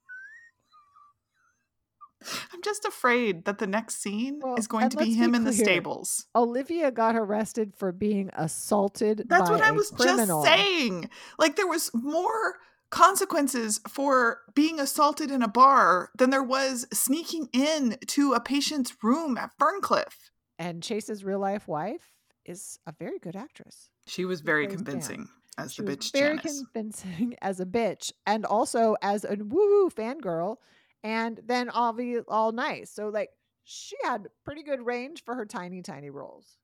I'm 2.52 2.62
just 2.62 2.86
afraid 2.86 3.44
that 3.44 3.58
the 3.58 3.66
next 3.66 4.00
scene 4.00 4.40
well, 4.42 4.54
is 4.56 4.66
going 4.66 4.88
to 4.90 4.96
be 4.96 5.12
him 5.12 5.32
be 5.32 5.36
in 5.36 5.44
the 5.44 5.52
stables. 5.52 6.26
Olivia 6.34 6.90
got 6.90 7.16
arrested 7.16 7.74
for 7.76 7.92
being 7.92 8.30
assaulted. 8.32 9.24
That's 9.28 9.50
what 9.50 9.60
I 9.60 9.72
was 9.72 9.90
criminal. 9.90 10.42
just 10.42 10.56
saying. 10.56 11.10
Like 11.38 11.56
there 11.56 11.66
was 11.66 11.90
more 11.92 12.56
consequences 12.94 13.80
for 13.88 14.42
being 14.54 14.78
assaulted 14.78 15.28
in 15.28 15.42
a 15.42 15.48
bar 15.48 16.10
than 16.16 16.30
there 16.30 16.44
was 16.44 16.86
sneaking 16.92 17.48
in 17.52 17.98
to 18.06 18.34
a 18.34 18.40
patient's 18.40 18.94
room 19.02 19.36
at 19.36 19.50
Ferncliff. 19.60 20.30
And 20.60 20.80
Chase's 20.80 21.24
real 21.24 21.40
life 21.40 21.66
wife 21.66 22.12
is 22.44 22.78
a 22.86 22.94
very 22.96 23.18
good 23.18 23.34
actress. 23.34 23.90
She 24.06 24.24
was 24.24 24.42
very 24.42 24.68
convincing 24.68 25.28
as 25.58 25.74
she 25.74 25.82
the 25.82 25.96
bitch. 25.96 26.12
very 26.12 26.36
Janice. 26.36 26.60
convincing 26.60 27.34
as 27.42 27.58
a 27.58 27.66
bitch, 27.66 28.12
and 28.26 28.44
also 28.46 28.94
as 29.02 29.24
a 29.24 29.36
woo 29.40 29.48
woo 29.48 29.90
fangirl, 29.90 30.58
and 31.02 31.40
then 31.44 31.70
all 31.70 31.98
all 32.28 32.52
nice. 32.52 32.92
So 32.92 33.08
like 33.08 33.30
she 33.64 33.96
had 34.04 34.28
pretty 34.44 34.62
good 34.62 34.86
range 34.86 35.24
for 35.24 35.34
her 35.34 35.46
tiny 35.46 35.82
tiny 35.82 36.10
roles. 36.10 36.58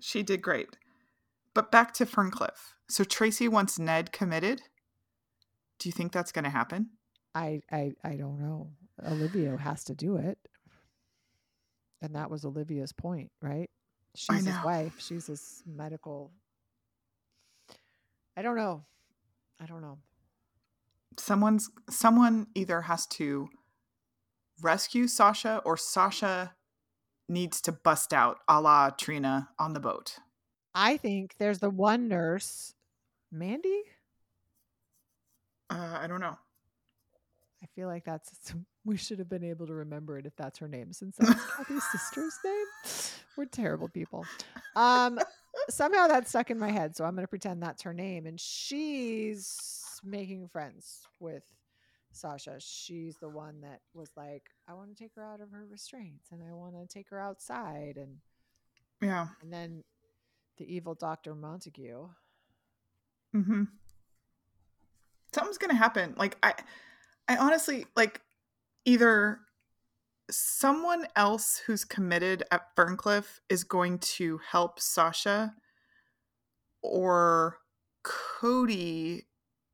She 0.00 0.22
did 0.22 0.40
great. 0.40 0.78
But 1.52 1.70
back 1.70 1.92
to 1.94 2.06
Ferncliff. 2.06 2.72
So 2.88 3.04
Tracy 3.04 3.48
wants 3.48 3.78
Ned 3.78 4.12
committed 4.12 4.62
do 5.78 5.88
you 5.88 5.92
think 5.92 6.12
that's 6.12 6.32
going 6.32 6.44
to 6.44 6.50
happen? 6.50 6.90
I, 7.34 7.60
I 7.70 7.92
I 8.04 8.16
don't 8.16 8.40
know. 8.40 8.70
Olivia 9.04 9.56
has 9.56 9.84
to 9.84 9.94
do 9.94 10.16
it, 10.16 10.38
and 12.00 12.14
that 12.14 12.30
was 12.30 12.44
Olivia's 12.44 12.92
point, 12.92 13.30
right? 13.42 13.68
She's 14.14 14.46
his 14.46 14.54
wife. 14.64 14.94
She's 14.98 15.26
his 15.26 15.62
medical. 15.66 16.30
I 18.36 18.42
don't 18.42 18.56
know. 18.56 18.84
I 19.60 19.66
don't 19.66 19.82
know. 19.82 19.98
Someone's 21.18 21.70
someone 21.90 22.46
either 22.54 22.82
has 22.82 23.06
to 23.06 23.48
rescue 24.62 25.08
Sasha 25.08 25.60
or 25.64 25.76
Sasha 25.76 26.54
needs 27.28 27.60
to 27.62 27.72
bust 27.72 28.12
out 28.12 28.38
a 28.48 28.60
la 28.60 28.90
Trina 28.90 29.48
on 29.58 29.72
the 29.72 29.80
boat. 29.80 30.18
I 30.74 30.96
think 30.96 31.36
there's 31.38 31.60
the 31.60 31.70
one 31.70 32.08
nurse, 32.08 32.74
Mandy. 33.30 33.82
Uh, 35.74 35.98
I 36.00 36.06
don't 36.06 36.20
know. 36.20 36.38
I 37.62 37.66
feel 37.74 37.88
like 37.88 38.04
that's 38.04 38.54
we 38.84 38.96
should 38.96 39.18
have 39.18 39.28
been 39.28 39.44
able 39.44 39.66
to 39.66 39.74
remember 39.74 40.18
it 40.18 40.26
if 40.26 40.36
that's 40.36 40.58
her 40.58 40.68
name, 40.68 40.92
since 40.92 41.16
that's 41.16 41.44
Kathy's 41.56 41.84
sister's 41.90 42.38
name. 42.44 42.66
We're 43.36 43.46
terrible 43.46 43.88
people. 43.88 44.24
Um, 44.76 45.18
somehow 45.70 46.06
that 46.06 46.28
stuck 46.28 46.50
in 46.50 46.58
my 46.58 46.70
head, 46.70 46.94
so 46.96 47.04
I'm 47.04 47.14
going 47.14 47.24
to 47.24 47.28
pretend 47.28 47.62
that's 47.62 47.82
her 47.82 47.94
name, 47.94 48.26
and 48.26 48.38
she's 48.40 50.00
making 50.04 50.48
friends 50.48 51.06
with 51.18 51.42
Sasha. 52.12 52.56
She's 52.60 53.16
the 53.16 53.28
one 53.28 53.60
that 53.62 53.80
was 53.94 54.10
like, 54.16 54.44
I 54.68 54.74
want 54.74 54.96
to 54.96 55.02
take 55.02 55.14
her 55.16 55.24
out 55.24 55.40
of 55.40 55.50
her 55.50 55.66
restraints, 55.68 56.30
and 56.30 56.42
I 56.48 56.52
want 56.52 56.74
to 56.74 56.86
take 56.86 57.08
her 57.10 57.18
outside, 57.18 57.96
and 57.96 58.18
Yeah. 59.00 59.28
and 59.42 59.52
then 59.52 59.82
the 60.58 60.72
evil 60.72 60.94
Doctor 60.94 61.34
Montague. 61.34 62.08
Mm-hmm. 63.34 63.62
Something's 65.34 65.58
gonna 65.58 65.74
happen. 65.74 66.14
Like 66.16 66.36
I, 66.42 66.54
I 67.28 67.36
honestly 67.36 67.86
like 67.96 68.20
either 68.84 69.40
someone 70.30 71.06
else 71.16 71.60
who's 71.66 71.84
committed 71.84 72.42
at 72.50 72.74
Ferncliff 72.76 73.40
is 73.50 73.64
going 73.64 73.98
to 73.98 74.40
help 74.50 74.80
Sasha, 74.80 75.54
or 76.82 77.58
Cody 78.02 79.26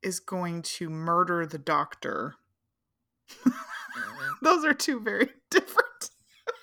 is 0.02 0.18
going 0.20 0.62
to 0.62 0.88
murder 0.88 1.46
the 1.46 1.58
doctor. 1.58 2.34
Mm-hmm. 3.44 3.50
Those 4.42 4.64
are 4.64 4.72
two 4.74 4.98
very 5.00 5.28
different. 5.50 6.10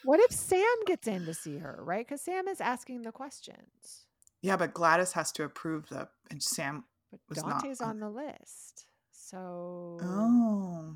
What 0.03 0.19
if 0.21 0.31
Sam 0.31 0.65
gets 0.85 1.07
in 1.07 1.25
to 1.25 1.33
see 1.33 1.57
her, 1.59 1.79
right? 1.81 2.05
Because 2.05 2.21
Sam 2.21 2.47
is 2.47 2.59
asking 2.61 3.03
the 3.03 3.11
questions. 3.11 4.05
Yeah, 4.41 4.55
but 4.57 4.73
Gladys 4.73 5.13
has 5.13 5.31
to 5.33 5.43
approve 5.43 5.89
the 5.89 6.07
and 6.31 6.41
Sam. 6.41 6.85
But 7.11 7.19
Was 7.29 7.43
not 7.43 7.61
Dante's 7.61 7.79
on- 7.81 7.89
on 7.89 7.99
the 7.99 8.09
list. 8.09 8.86
So 9.29 9.97
Oh, 10.01 10.95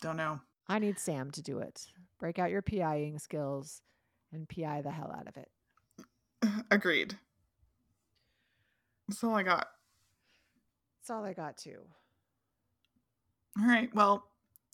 don't 0.00 0.16
know. 0.16 0.40
I 0.66 0.80
need 0.80 0.98
Sam 0.98 1.30
to 1.30 1.40
do 1.42 1.60
it. 1.60 1.86
Break 2.18 2.40
out 2.40 2.50
your 2.50 2.62
PIing 2.62 3.20
skills 3.20 3.80
and 4.32 4.48
PI 4.48 4.82
the 4.82 4.90
hell 4.90 5.14
out 5.16 5.28
of 5.28 5.36
it. 5.36 5.48
Agreed. 6.72 7.16
That's 9.06 9.22
all 9.22 9.36
I 9.36 9.44
got. 9.44 9.68
That's 11.00 11.10
all 11.10 11.24
I 11.24 11.32
got 11.32 11.56
too. 11.56 11.78
All 13.60 13.66
right. 13.68 13.94
Well, 13.94 14.24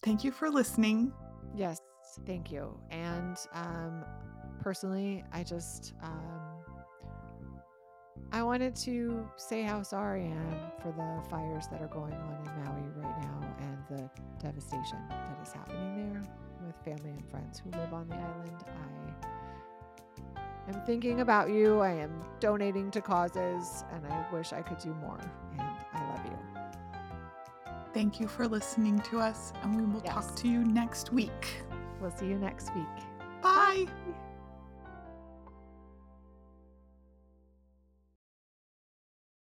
thank 0.02 0.24
you 0.24 0.32
for 0.32 0.48
listening. 0.48 1.12
Yes, 1.54 1.82
thank 2.24 2.50
you. 2.50 2.80
And 2.90 3.36
um, 3.52 4.06
personally, 4.62 5.22
I 5.32 5.42
just 5.44 5.92
um, 6.02 6.43
I 8.34 8.42
wanted 8.42 8.74
to 8.76 9.24
say 9.36 9.62
how 9.62 9.82
sorry 9.84 10.22
I 10.24 10.26
am 10.26 10.56
for 10.82 10.90
the 10.90 11.28
fires 11.30 11.68
that 11.68 11.80
are 11.80 11.86
going 11.86 12.14
on 12.14 12.36
in 12.44 12.64
Maui 12.64 12.82
right 12.96 13.20
now 13.22 13.40
and 13.60 13.78
the 13.88 14.10
devastation 14.42 14.98
that 15.08 15.38
is 15.40 15.52
happening 15.52 16.10
there 16.12 16.22
with 16.66 16.74
family 16.84 17.12
and 17.12 17.30
friends 17.30 17.62
who 17.62 17.70
live 17.78 17.94
on 17.94 18.08
the 18.08 18.16
island. 18.16 18.64
I 20.66 20.70
am 20.72 20.84
thinking 20.84 21.20
about 21.20 21.50
you. 21.50 21.78
I 21.78 21.90
am 21.92 22.10
donating 22.40 22.90
to 22.90 23.00
causes, 23.00 23.84
and 23.92 24.04
I 24.04 24.26
wish 24.32 24.52
I 24.52 24.62
could 24.62 24.78
do 24.78 24.92
more. 24.94 25.20
And 25.52 25.60
I 25.92 26.08
love 26.10 26.26
you. 26.26 26.36
Thank 27.92 28.18
you 28.18 28.26
for 28.26 28.48
listening 28.48 28.98
to 29.10 29.20
us, 29.20 29.52
and 29.62 29.76
we 29.76 29.86
will 29.86 30.02
Yes. 30.04 30.12
talk 30.12 30.34
to 30.36 30.48
you 30.48 30.64
next 30.64 31.12
week. 31.12 31.62
We'll 32.00 32.10
see 32.10 32.26
you 32.26 32.38
next 32.40 32.74
week. 32.74 32.84
Bye. 33.42 33.84
Bye. 33.86 34.14